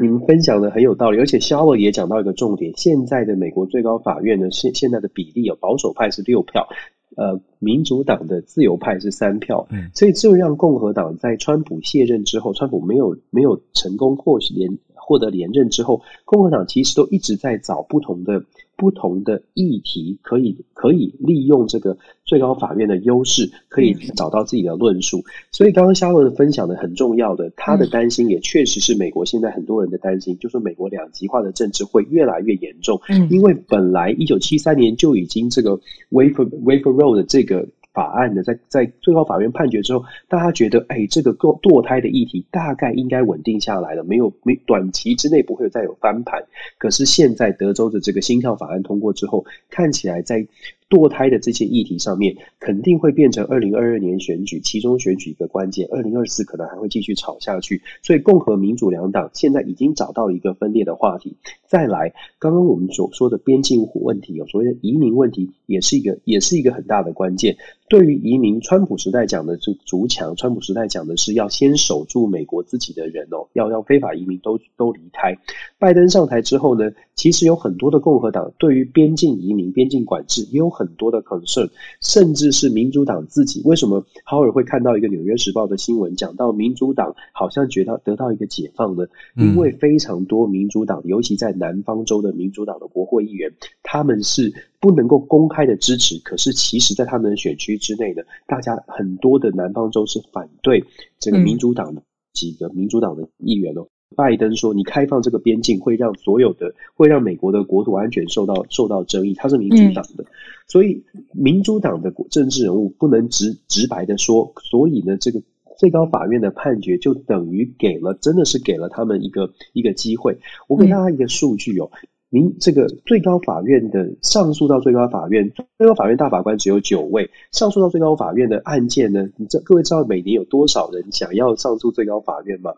[0.00, 6.68] 你们分享的很有道理，而且肖尔也讲到一个重点，现在的美国最高法院呢，现现在的比例哦，保守派是六票。
[7.16, 18.44] 呃，民主党的自由派是三票，所以这让共和党在川普卸任之后，川普没有没有成功获连获得连任之后，共和党其实都一直在找不同的。
[18.76, 25.24] 不同的议题可以可以利用这个最高法院的优势，可以找到自己的论述。
[25.50, 33.00] 所以刚刚夏文的分享的很重要的，他的担心也确实是美国现在很多人的担心，就是美国两极化的政治会越来越严重。
[33.08, 37.66] 嗯，因为本来一九七三年就已经这个 wafer wafer road 这个。
[37.96, 46.44] 法案呢，在在最高法院判决之后，大家觉得，哎，这个堕堕胎的议题大概应该稳定下来了，没有没短期之内不会再有翻盘。
[46.76, 50.46] 可是现在德州的这个心跳法案通过之后，看起来在。
[50.88, 55.88] 堕胎的这些议题上面，肯定会变成二零二二年选举其中选举一个关键。
[55.90, 61.36] 二零二四可能还会继续吵下去，所以共和民主两党现在已经找到了一个分裂的话题。
[61.66, 67.56] 再来，刚刚我们所说的边境问题，有所谓的移民问题，也是一个也是一个很大的关键。
[67.88, 75.36] 对于移民，川普时代讲的是筑墙，川普时代讲的是要先守住美国自己的人哦，要让非法移民都都离开。
[75.78, 80.75] 拜登上台之后呢，其实有很多的共和党对于边境移民、边境管制也有。
[80.76, 81.70] 很多的 concern，
[82.02, 89.06] 甚至是民主党自己，为什么哈尔会看到一个《纽约时报》的新闻，讲到民主党好像觉得得到一个解放呢？
[89.36, 93.50] 因为非常多民主党，尤其在南方州的民主党的国会议员，
[93.82, 100.84] 他们是不能够公开的支持，可是其实在他们的选区之内呢，大家很多的南方州是反对
[101.18, 102.02] 这个民主党的
[102.34, 103.88] 几个民主党的议员哦。
[104.14, 110.24] 拜登说：“你开放这个边境，会让所有的，会让美国的国土安全受到受到争议。”他是民主党的，
[110.68, 114.52] 所以民主党的政治人物不能直直白的说。
[114.62, 115.42] 所以呢，这个
[115.76, 120.38] 最高法院的判决就等于给了，真的是给了他们一个一个机会。
[120.68, 121.90] 我给大家一个数据哦，
[122.30, 129.28] 您这个最高法院的上诉到最高法院，最高法院大法官只有九位，上诉到最高法院的案件呢？
[129.36, 132.72] 你这各位知道每年有多少人想要上诉最高法院吗？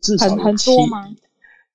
[0.00, 0.70] 至少有七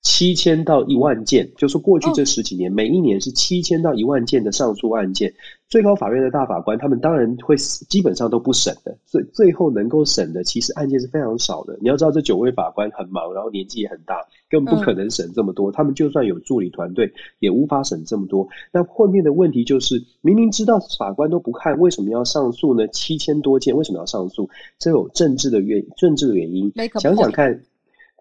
[0.02, 5.34] 七千到一万件，就是过去这十几年，每一年是七千到一万件的上诉案件。
[5.70, 11.78] 最高法院的大法官，他们当然会基本上都不审的，最最后能够审的，其实案件是非常少的。
[11.82, 14.16] 你要知道，这九位法官很忙，然后年纪也很大，
[14.50, 15.72] 根本不可能审这么多。
[15.72, 18.46] 他们就算有助理团队，也无法审这么多。
[18.74, 22.86] 那后面的问题就是，明明知道法官都不看，为什么要上诉呢？
[22.90, 24.50] 七千多件，为什么要上诉？
[24.78, 26.70] 这有政治的原政治的原因。
[27.00, 27.64] 想想看。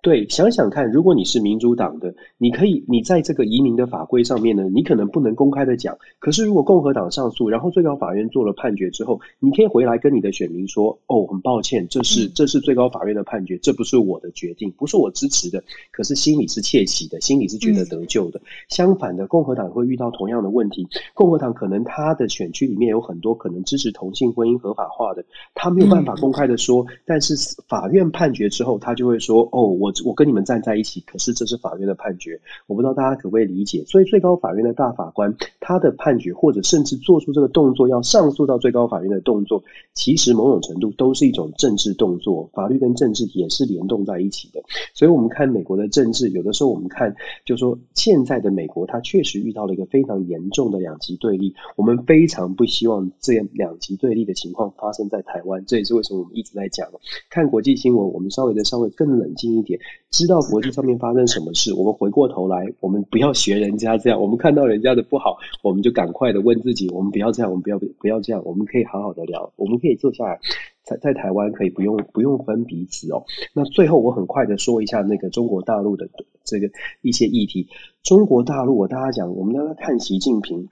[0.03, 5.97] 对，想想看，如果你是民主党的，你可以，你在这个移民的法规上面呢，你可能不能公开的讲。
[6.19, 15.63] 可是如果共和党上诉，然后最高法院做了判决之后，你可以回来跟你的选民说：“哦，很抱歉，这是这是最高法院的判决，这不是我的决定，不是我支持的。
[15.93, 18.41] 可是心里是窃喜的，心里是觉得得救的。
[18.69, 20.85] 相反的，共和党会遇到同样的问题。
[21.15, 25.25] 共和党可能他的选区里面有很多可能支持同性婚姻合法化的，
[25.55, 26.85] 他没有办法公开的说。
[27.07, 27.37] 但是
[27.69, 33.85] 法院判决之后，他就会说：“哦，我。”我跟你们站在一起，可是这是法院的判决，我不知道大家可不可以理解。
[33.87, 39.63] 所以最高法院的大法官他的判决，或者甚至做出这个动作要上诉到最高法院的动作，
[39.95, 42.49] 其实某种程度都是一种政治动作。
[42.53, 44.63] 法律跟政治也是联动在一起的。
[44.95, 47.15] 所以我们看美国的政治，有的时候我们看，
[47.45, 51.55] 就说现在的美国，它确实遇到了一个非常严重的两极对立。
[51.77, 55.65] 我们非常不希望这样两极对立的情况发生在台湾。
[55.67, 56.89] 这也是为什么我们一直在讲，
[57.31, 59.79] 看国际新闻，我们稍微的稍微更冷静一点。
[60.11, 64.21] 知道国际上面发生什么事，我们回过头来，我们不要学人家这样。
[64.21, 68.43] 我们看到人家的不好，我们就赶快的问自己：我们不要这样，我们不要不要这样。
[68.45, 70.39] 我们可以好好的聊，我们可以坐下来，
[70.85, 73.25] 在在台湾可以不用不用分彼此哦。
[73.55, 76.09] 那最后我很快的说一下那个中国大陆的
[76.45, 76.69] 这个
[77.01, 77.69] 一些议题。
[78.03, 80.69] 中国大陆，我大家讲，我们大家看习近平。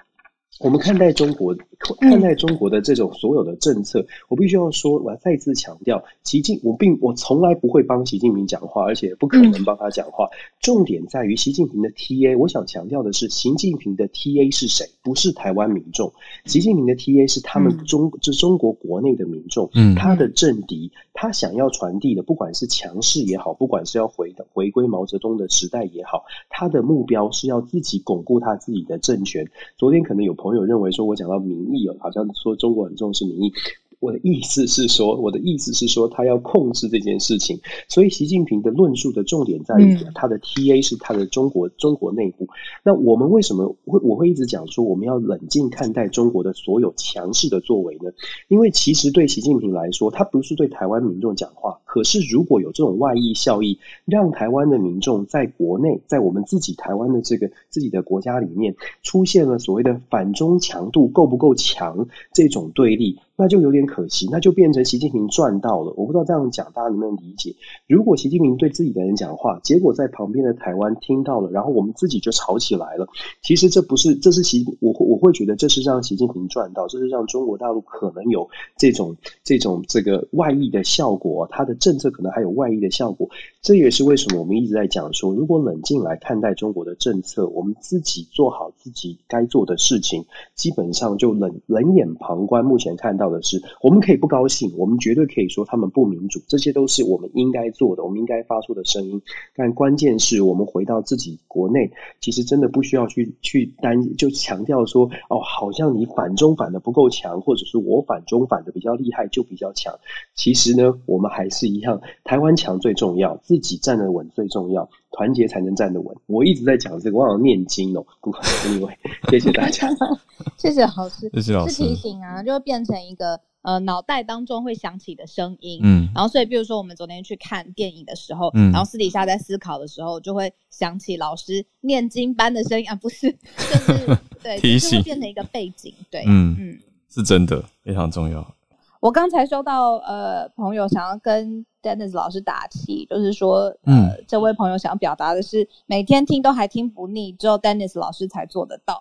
[0.58, 1.56] 我们看待中国，
[2.00, 10.28] 看待中国的这种所有的政策，我必须要说，我要再次强调，习近我并我从来不会帮习近平讲话，而且不可能帮他讲话。
[10.60, 14.86] 重点在于习近平的 T A，我想强调的是，习近平的 T A 是谁？
[15.02, 16.12] 不是台湾民众，
[16.44, 29.48] 习近平的 T A 是他们中，是中国国内的民众，嗯他的政敌，他想要传递的，不管是强势也好，不管是要回回归毛泽东的时代也好，他的目标是要自己巩固他自己的政权。
[29.78, 30.56] 昨天可能有朋。
[30.56, 33.52] 友认为说，我讲到民意哦，好像说中国很重视民意。
[34.00, 37.60] 我的意思是说，我的意思是说，他要控制这件事情。
[37.86, 42.48] 所以，习近平的论述的重点在于他的 TA 是他的中国中国内部。
[42.82, 48.10] 那我们为什么会我会一直讲说我们要冷静看待中国的所有强势的作为呢？
[48.48, 51.78] 因为其实对习近平来说，他不是对台湾民众讲话。
[51.84, 63.18] 可是如果有这种外溢效益，让台湾的民众在国内，在我们自己台湾的这个自己的国家里面，出现了所谓的反中强度够不够强这种对立。
[63.40, 65.94] 那就有点可惜，那就变成习近平赚到了。
[65.96, 67.56] 我不知道这样讲大家能不能理解。
[67.88, 73.08] 如果习近平对自己的人讲话，结果在旁边的台湾听到了，然后我们自己就吵起来了。
[73.40, 83.30] 其实这不是，这是习我我会觉得这是让习近平赚到，这是让中国大陆可能有这种这种这个外溢的效果，他的政策可能还有外溢的效果。
[83.62, 92.62] 这也是为什么我们一直在讲说，如果冷静来看待中国的政策，我们自己做好自己该做的事情，基本上就冷冷眼旁观。
[92.62, 93.30] 目前看到。
[93.30, 99.22] 的是，我们可以不高兴，我们绝对可以说他们不民主，这些都是我们应该做的，我们应该发出的声音。
[99.54, 109.94] 但关键是我们回到自己国内，其实真的不需要去去担，就强调说哦，好像你反中反的不够强，或者是我反中反的比较厉害就比较强。
[110.34, 116.16] 其实呢，我们还是一样，台湾强最重要，自己站得稳最重要，团结才能站得稳。
[116.26, 118.06] 我一直在讲这个，我好像念经哦。
[118.22, 118.94] Anyway，
[119.28, 119.88] 谢谢大家，
[120.56, 121.74] 谢谢老师，谢谢老师。
[121.74, 123.40] 是提醒啊，就会变成一个。
[123.62, 136.78] 呃，脑袋当中会响起的声音，嗯，然后所以，比如说我们昨天去看电影的时候，嗯，然后私底下在思考的时候，就会想起老师念经般的声音啊，不是，就是 对，提醒变成一个背景，对，嗯嗯，
[137.10, 138.54] 是真的非常重要。
[138.98, 149.00] 我刚才收到呃朋友想要跟 Dennis 老师打气，就是说呃这位朋友想要表达的是每天听都还听不腻，只有 Dennis 老师才做得到。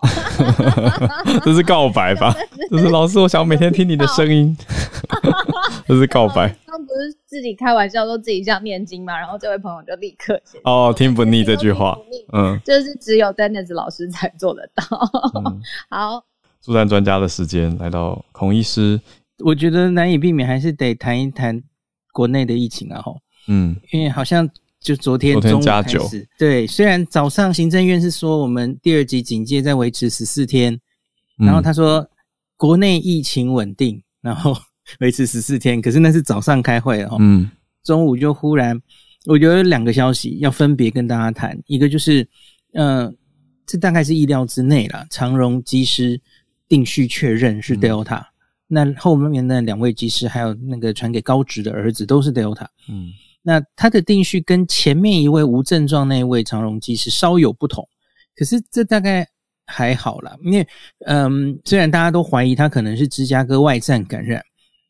[1.43, 2.33] 这是告白吧？
[2.69, 4.55] 这是老师，我想每天听你的声音。
[5.87, 6.55] 这是告白。
[6.65, 9.17] 他们不是自己开玩笑说自己像念经嘛？
[9.17, 11.97] 然后这位朋友就立刻哦听不腻这句话，
[12.31, 14.83] 嗯，就是只有 Dennis 老师才做得到。
[15.89, 16.23] 好，
[16.61, 19.01] 助战专家的时间来到孔医师。
[19.43, 21.61] 我觉得难以避免，还是得谈一谈
[22.11, 23.01] 国内的疫情啊！
[23.01, 23.13] 哈，
[23.47, 24.49] 嗯，因为好像
[24.79, 30.79] 就昨天中午开始，对，虽然早上行政院是说我们第二级警戒在维持十四天，
[31.37, 32.07] 然后他说
[32.57, 34.55] 国内疫情稳定，然后
[34.99, 37.49] 维持十四天，可是那是早上开会哦，嗯，
[37.83, 38.79] 中午就忽然，
[39.25, 42.27] 我觉得有两个消息要分别跟大家谈，一个就是，
[42.73, 43.15] 嗯，
[43.65, 46.19] 这大概是意料之内啦，长荣机师
[46.67, 48.28] 定序确认是 Delta。
[48.71, 52.67] 那后面那两位技师，还有那个传给高职的儿子，都是 Delta。
[52.87, 53.09] 嗯，
[53.41, 57.83] 那他的定序跟前面一位无症状那一位长荣技师稍有不同，
[58.35, 59.27] 可是这大概
[59.65, 60.67] 还好啦，因为
[61.07, 64.39] 嗯，虽然大家都怀疑他可能是芝加哥外站感染，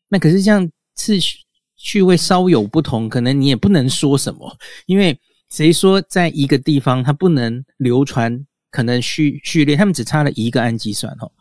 [0.08, 1.38] 那可是这样次序
[1.76, 4.54] 序位稍有不同，可能你也不能说什么，
[4.84, 5.18] 因为
[5.48, 11.32] 谁说在一个地方它不能流传，可能序序列他们只差了一个氨基酸哦。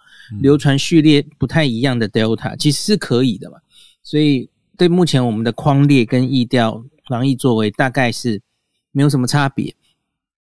[0.41, 3.57] 流传序列不太一样的 Delta 其实是可以的嘛，
[4.03, 8.41] 所以对目前我们的框列跟疫调防疫作为大概是
[8.91, 9.75] 没有什么差别。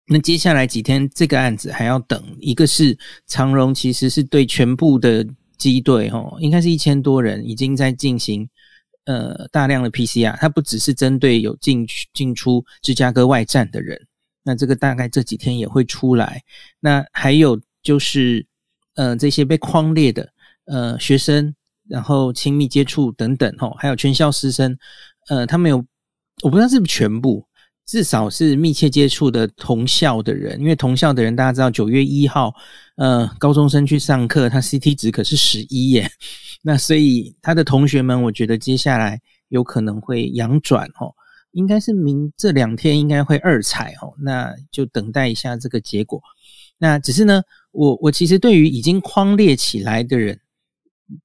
[0.07, 5.25] 那接下来几天这个案子还要等，一个是长荣其实是对全部的
[5.57, 8.47] 机队哦，应该是一千多人已经在进行
[9.05, 13.99] 呃大量的 PCR，它不只是针对有进去进出芝加哥外站的人，
[14.43, 16.41] 那这个大概这几天也会出来。
[16.79, 18.45] 那还有就是。
[19.01, 20.29] 呃，这些被框列的
[20.65, 21.51] 呃学生，
[21.89, 24.77] 然后亲密接触等等，吼，还有全校师生，
[25.27, 25.83] 呃，他们有，
[26.43, 27.43] 我不知道是不是全部，
[27.87, 32.53] 至少是密切接触的同校的人，因为同校的人大家知道，九月一号，
[32.97, 36.07] 呃，高中生去上课，他 CT 值可是十一耶，
[36.61, 41.15] 那所以他的同学们，我觉得接下来有可能会阳转，吼，
[41.53, 46.21] 应该是明这两天应该会二采，吼，那就等待一下这个结果，
[46.77, 47.41] 那只是呢。
[47.71, 50.39] 我我其实对于已经框列起来的人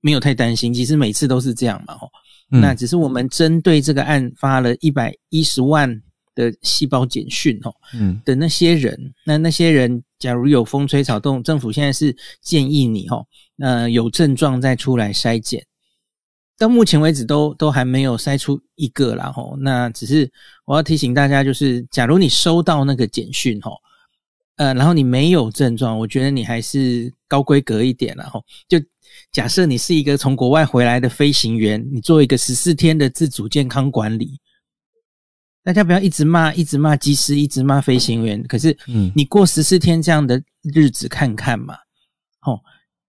[0.01, 2.09] 没有太担心，其实每次都是这样嘛，吼。
[2.49, 5.91] 那只是我们针对这个案发了一百一十万
[6.35, 13.27] 的细胞简讯，哦，嗯，的那些人，那那些人假如有风吹草动，政府现在是建议你，吼，
[13.59, 15.61] 呃，有症状再出来筛检。
[16.57, 19.57] 到目前为止都都还没有筛出一个啦，吼。
[19.61, 20.31] 那只是
[20.65, 23.73] 我要提醒大家，就是假如你收到那个简讯，吼。
[24.57, 28.41] 呃，然后你没有症状，我觉得你还是高规格一点了哈。
[28.69, 28.79] 就
[29.31, 34.39] 假设你是一个从国外回来的飞行员，你做一个十四天的自主健康管理，
[35.63, 38.43] 大家不要一直骂，一直骂机师，一直骂飞行员。
[38.45, 40.43] 可是，嗯，你过十四天这样的
[40.75, 41.75] 日子看看嘛，
[42.47, 42.59] 哦，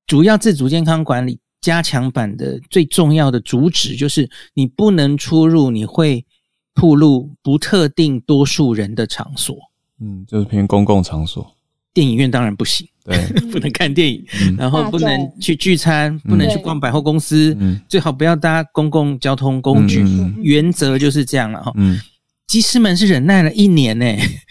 [0.05, 6.25] 主要自主健康管理加强版的最重要的主旨就是你不能出入，你会
[6.73, 9.57] 暴露不特定多数人的场所。
[10.01, 11.49] 嗯，就是偏公共场所。
[11.93, 13.17] 电影院当然不行，对，
[13.51, 14.23] 不能看电影，
[14.55, 17.57] 然后不能去聚餐，不能去逛百货公司，
[17.89, 20.05] 最好不要搭公共交通工具。
[20.37, 21.71] 原则就是这样了哈。
[21.75, 21.99] 嗯，
[22.45, 24.05] 机师们是忍耐了一年呢。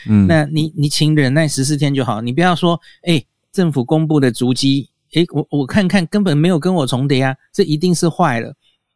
[0.08, 3.22] 嗯， 那你你请忍耐十四天就好，你不要说哎，
[3.52, 4.90] 政府公布的足迹。
[5.12, 8.52] 诶，我我看看根本没有跟我重叠啊，这一定是坏了。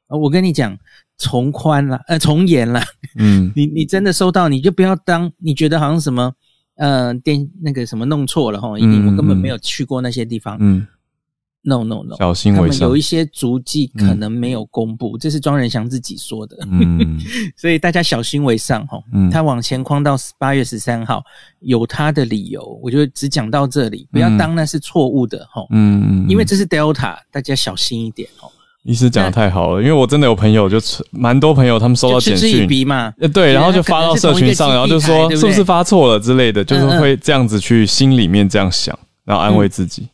[0.08, 0.76] 我跟你讲，
[1.20, 2.82] 从宽了，呃， 从严了。
[3.16, 6.32] 嗯， 你你真的收到，你就不要当你觉得好像什么，
[6.76, 10.56] 呃，电那个什么弄错了哈，因为我根本没有去过那些地方。
[10.58, 10.86] 嗯。
[11.62, 12.88] No no no，小心为上。
[12.88, 16.56] 有一些足迹可能没有公布，这是庄仁祥自己说的。
[16.66, 17.20] 嗯，
[17.54, 18.98] 所以大家小心为上哈。
[19.12, 21.22] 嗯，他往前框到八月十三号，
[21.58, 22.64] 有他的理由。
[22.82, 25.62] 我就只讲到这里，不要当那是错误的哈。
[25.68, 28.50] 嗯，因为这是 Delta，大家小心一点哦。
[28.84, 30.78] 医师讲的太好了，因为我真的有朋友，就
[31.10, 32.66] 蛮多朋友，他们收到简讯，
[33.20, 40.08] 呃，对，然后就发到社群上，然后就说是不是发错了之类的，就是会这样子去心里面这样想，然后安慰自己。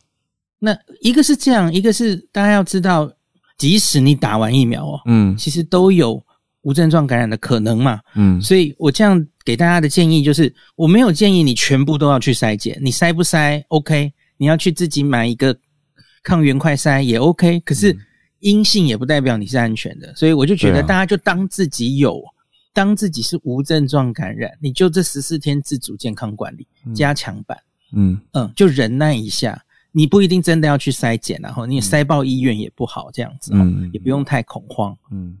[0.59, 3.09] 那一个是这样，一个是大家要知道，
[3.57, 6.21] 即使你打完疫苗哦，嗯，其实都有
[6.63, 15.55] 无症状感染的可能嘛，嗯，所以我这样给大家的建议就是，我没有建议你全部都要去筛检，你筛不筛 OK，你要去自己买一个
[16.21, 17.95] 抗原快筛也 OK，可是
[18.39, 22.21] 阴性也不代表你是安全的，所以我就觉得大家就当自己有，
[22.73, 27.57] 当自己是无症状感染，你就这十四天自主健康管理加强版，
[27.93, 28.19] 嗯。
[28.33, 29.63] 嗯，就忍耐一下。
[29.93, 35.35] 你不一定真的要去筛检，然后你筛爆医院也不好，这样子，嗯，也不用太恐慌，嗯，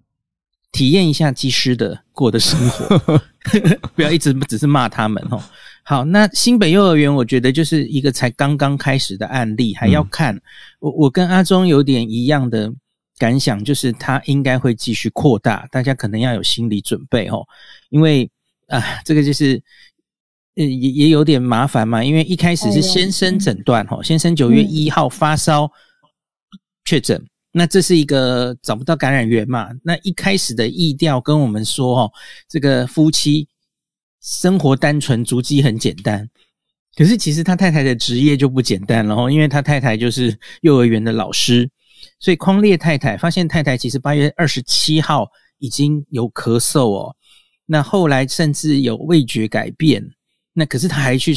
[0.71, 3.21] 体验一下技师的过的生活，
[3.93, 5.39] 不要一直只是骂他们哦。
[5.83, 10.41] 好，那新北幼儿园，我觉得就是一个才刚刚开始的案例，还要看。
[10.79, 12.73] 我我跟阿忠有点一样的
[13.17, 17.45] 感想，就是他应该会继续扩大，大家可能要有心理准备哦，
[17.89, 18.29] 因为
[18.67, 19.61] 啊，这个就是。
[20.59, 25.71] 呃，也也有点麻烦嘛，因为一开始是先生诊断哈，先生九月一号发烧
[26.83, 32.11] 确诊，那这是一个找不到感染源嘛，那一开始的意调跟我们说哦，
[32.49, 33.47] 这个夫妻
[34.19, 36.27] 生活单纯，足迹很简单，
[36.95, 41.69] 可是其实他太太的职业就不简单了哦，因为他太太就是幼儿园的老师，
[42.19, 45.27] 所以匡列太太发现太太其实八月二十七号
[45.59, 47.15] 已经有咳嗽哦，
[47.65, 50.03] 那后来甚至有味觉改变。
[50.53, 51.35] 那可是他还去，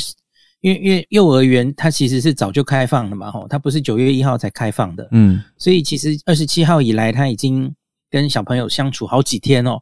[0.61, 7.70] 因为因为幼儿园他其实是早就开放了嘛，吼，他不是九月一号才开放的，嗯，所以其实二十七号以来他已经
[8.11, 9.78] 跟小朋友相处好几天哦。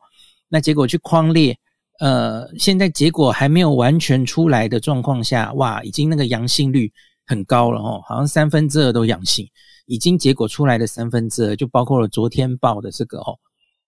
[0.48, 1.56] 那结果去匡列，
[2.00, 6.92] 呃，现在结果还没有完全出来的状况下，哇，已经那个阳性率
[7.26, 9.48] 很高了哦，好像三分之二都阳性，
[9.88, 13.36] 已经结果出来的三分之二就包括了昨天报的这个哦，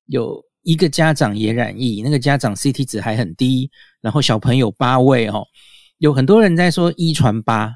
[0.07, 0.44] 有。
[0.62, 3.70] 一个家长也染疫，那个家长 CT 值还很低，
[4.03, 5.42] 然后小朋友八位哦，
[5.96, 7.74] 有很多人在说一传八，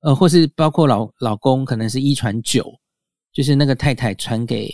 [0.00, 2.70] 呃，或是包括老老公可能是一传九，
[3.32, 4.70] 就是那个太太传给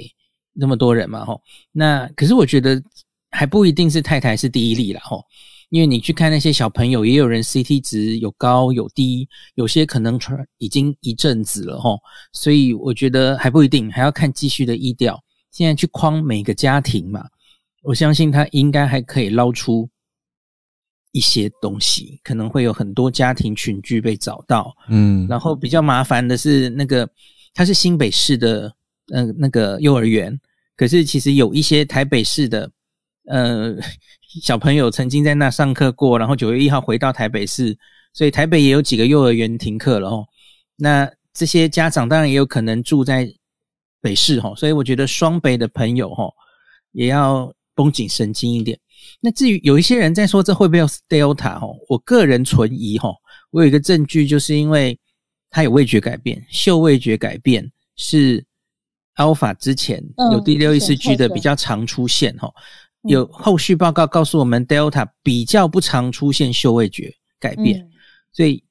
[0.53, 1.41] 那么多人嘛吼。
[1.71, 2.83] 那可是我觉得
[3.31, 5.25] 还不一定是太太是第一例了吼，
[5.73, 11.99] 因为你去看那些小朋友，也有人 CT 值有高有低，有些可能传已经一阵子了吼，
[12.35, 15.19] 所以我觉得还不一定，还要看继续的医调。
[15.51, 17.25] 现在去框每个家庭嘛，
[17.85, 19.89] 我相信他应该还可以捞出
[21.13, 24.77] 一些东西，可能会有很多家庭群聚被找到。
[24.91, 27.09] 嗯，然后比较麻烦的是那个，
[27.55, 28.71] 他是新北市的，
[29.11, 30.39] 嗯，那个幼儿园，
[30.77, 32.71] 可是其实有一些台北市的，
[33.27, 33.75] 呃，
[34.41, 37.77] 小朋友曾经在那上课过，然后九月一号回到台北市，
[38.13, 40.27] 所以台北也有几个幼儿园停课了哦。
[40.77, 43.33] 那这些家长当然也有可能住在。
[44.05, 46.29] 北市哈，所以我觉得双北的朋友哈
[46.91, 48.77] 也要绷紧神经一点。
[49.21, 53.11] 那至于有一些人在说这会不会是 Delta 哈，我个人存疑哈。
[53.53, 54.99] 我有一个证据，就是因为
[55.51, 57.65] 它有味觉改变，嗅味觉改变
[57.95, 58.45] 是
[59.15, 60.03] Alpha 之前
[60.33, 62.53] 有第六意识 G 的比较常出现哈。
[63.09, 67.89] 有后续报告告诉我们，Delta 比较不常出现嗅味觉改变，
[68.33, 68.63] 所以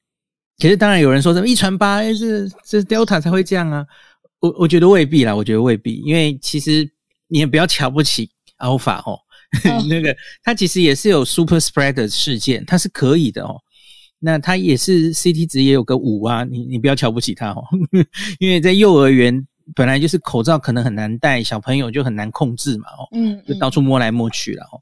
[0.58, 3.86] 其实当然有人说什么一传八，是这 Delta 才会这样啊。
[4.40, 6.90] 我我觉得未必啦，我觉得未必，因为其实
[7.28, 8.30] 你也不要瞧不起
[8.60, 9.20] Alpha 哦，
[9.90, 13.56] 那个它其实也是有 Super Spreader 事件，它是可以的哦。
[14.24, 17.64] 那它也是 CT 值也有个五啊，你你不要瞧不起它哦，
[18.40, 24.82] 因为在幼儿园本来就是口罩可能很难戴，小朋友就很难控制嘛哦，嗯，就到处摸来摸去了哦。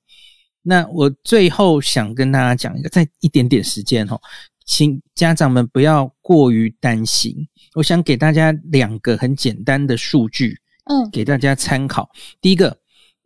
[0.61, 4.19] 那我最后想跟大家讲一个，在一点点时间哦，
[4.65, 7.35] 请家长们不要过于担心。
[7.75, 12.09] 我想给大家两个很简单的数据，嗯，给大家参考。
[12.41, 12.77] 第一个，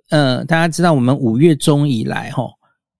[0.10, 2.44] 呃，大家知道我们五月中以来，哈，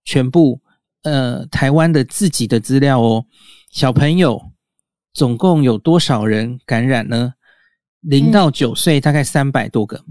[0.04, 0.60] 全部
[1.02, 3.24] 呃台湾的自己的资料哦，
[3.70, 4.42] 小朋友
[5.12, 7.34] 总共有多少人感染呢？
[8.04, 10.02] 零到九岁大概三百多个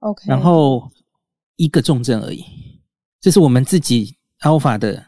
[0.00, 0.90] ，OK，然后
[1.56, 2.44] 一个重症而已。
[3.20, 5.04] 这是我们自己 Alpha 的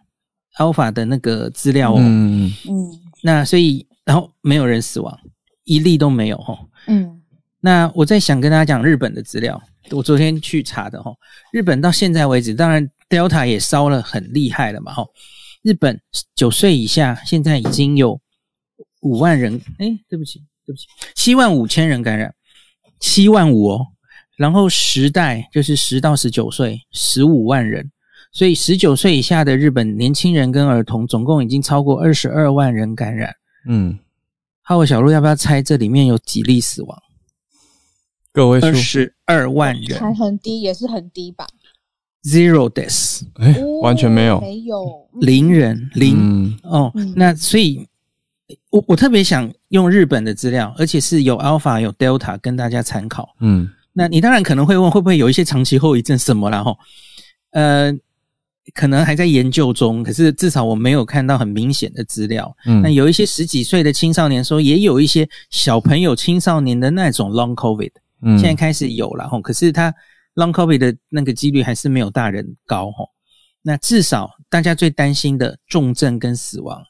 [0.56, 2.52] Alpha 的那个资料哦，嗯。
[2.68, 5.18] 嗯，那所以然后没有人死亡，
[5.64, 6.58] 一例都没有哈，
[6.88, 7.20] 嗯，
[7.60, 11.12] 那我在想跟大家讲日本的资料，我昨天去查的哈，
[11.52, 15.06] 日本到现在为止，当然 Delta 也烧了很厉害了嘛哈，
[15.62, 16.00] 日本
[16.34, 18.20] 九岁以下现在已经有
[19.02, 20.42] 五万人，哎，对不起。
[20.70, 20.86] 对不起，
[21.16, 22.32] 七万五千人感染，
[23.00, 23.86] 七万五哦。
[24.36, 27.90] 然后十代就是十到十九岁，十五万人。
[28.32, 33.34] 所以十九岁以下的日本年轻人跟儿童，总共已经超过二十二万人感染。
[33.66, 33.98] 嗯，
[34.62, 36.96] 浩伟小鹿要不要猜这里面有几例死亡？
[38.32, 41.48] 个位数，二十二万人，还很低，也是很低吧
[42.22, 46.92] ？Zero deaths，哎，完全没有，没有零人零哦。
[47.16, 47.84] 那所以。
[48.70, 53.34] 我我特别想用日本的资料，而且是有 Alpha 有 Delta 跟大家参考。
[53.40, 56.76] 嗯，那你当然可能会问，会不会有一些长期后遗症什么然后，
[57.52, 57.92] 呃，
[58.74, 60.02] 可能还在研究中。
[60.02, 62.54] 可是至少我没有看到很明显的资料。
[62.66, 69.40] 嗯，那有一些十几岁的青少年说，也有一些小朋友青少年的那种 Long COVID，嗯，现在开始有了吼。
[69.40, 69.92] 可是他
[70.34, 73.08] Long COVID 的那个几率还是没有大人高吼。
[73.62, 76.82] 那至少大家最担心的重症跟死亡。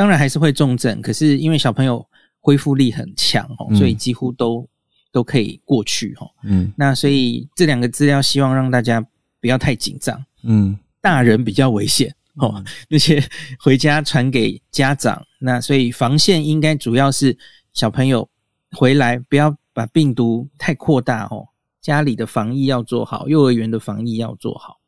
[0.00, 2.02] 当然还是会重症，可是因为小朋友
[2.40, 4.66] 恢复力很强哦，所以几乎都
[5.12, 6.26] 都可以过去哦。
[6.42, 8.98] 嗯，那所以这两个资料希望让大家
[9.42, 10.24] 不要太紧张。
[10.42, 13.22] 嗯，大人比较危险哦，那些
[13.58, 15.22] 回家传给家长。
[15.38, 17.36] 那所以防线应该主要是
[17.74, 18.26] 小朋友
[18.70, 21.46] 回来不要把病毒太扩大哦。
[21.82, 24.78] 家里的防疫要做好，幼儿园的防疫要做好。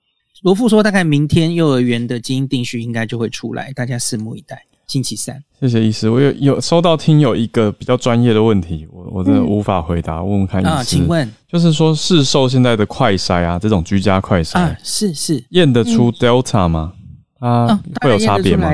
[0.41, 4.65] 罗富说，大概明天幼儿园的基因定序应该就会出来，大家拭目以待。
[4.87, 6.11] 星期三，谢谢医师。
[6.11, 10.23] 我有有收到听友一个比较专业的问题，我我真的无法回答。
[10.23, 16.93] 问问看啊，请问，就是说市售现在的快筛啊，这种居家快筛啊，是是验得出 Delta 吗？
[17.39, 18.71] 啊，会有差别吗？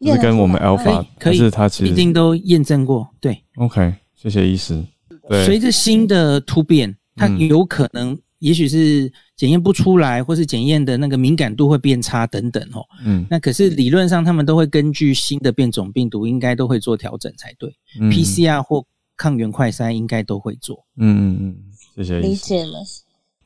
[0.00, 3.08] 是跟我们 Alpha 可是它其实一定都验证过。
[3.20, 4.82] 对，OK，谢谢医师。
[5.28, 8.18] 对，随着新的突变，它有可能。
[8.38, 12.84] 也许是检验不出来，或是检验的那个敏感度会变差等等哦。
[13.04, 17.72] 嗯，那可是理论上他们都会根据新的变种病毒，应该都会做调整才对。
[18.10, 18.84] PCR 或
[19.16, 20.84] 抗原快筛应该都会做。
[20.96, 21.56] 嗯嗯嗯，
[21.96, 22.20] 谢谢。
[22.20, 22.84] 理解了，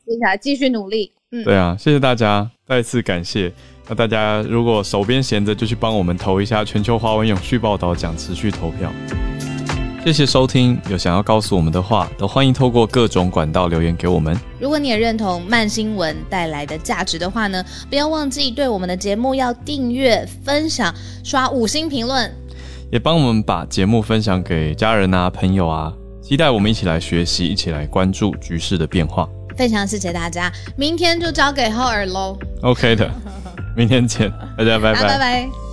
[0.05, 1.11] 接下来继续努力。
[1.31, 3.51] 嗯，对啊，谢谢大家，再次感谢。
[3.89, 8.93] 那大家如果手边闲着，就去帮我们投一下全球华文永续报道奖，持续投票。
[10.03, 14.37] 谢谢收听，有想要告诉我们的话，都欢迎透过各种管道留言给我们。
[14.59, 20.93] 如果你也认同慢新闻带来的价值的话呢，不要忘记对我们的节目要订阅、分享、
[21.23, 22.29] 刷五星评论，
[22.91, 29.25] 也帮我们把节目分享给家人啊、朋友啊，期待我们一起来学习，一起来关注局势的变化。
[29.55, 32.37] 非常谢谢大家，明天就交给浩尔喽。
[32.61, 33.09] OK 的，
[33.73, 35.72] 明天见，大家拜拜，拜拜。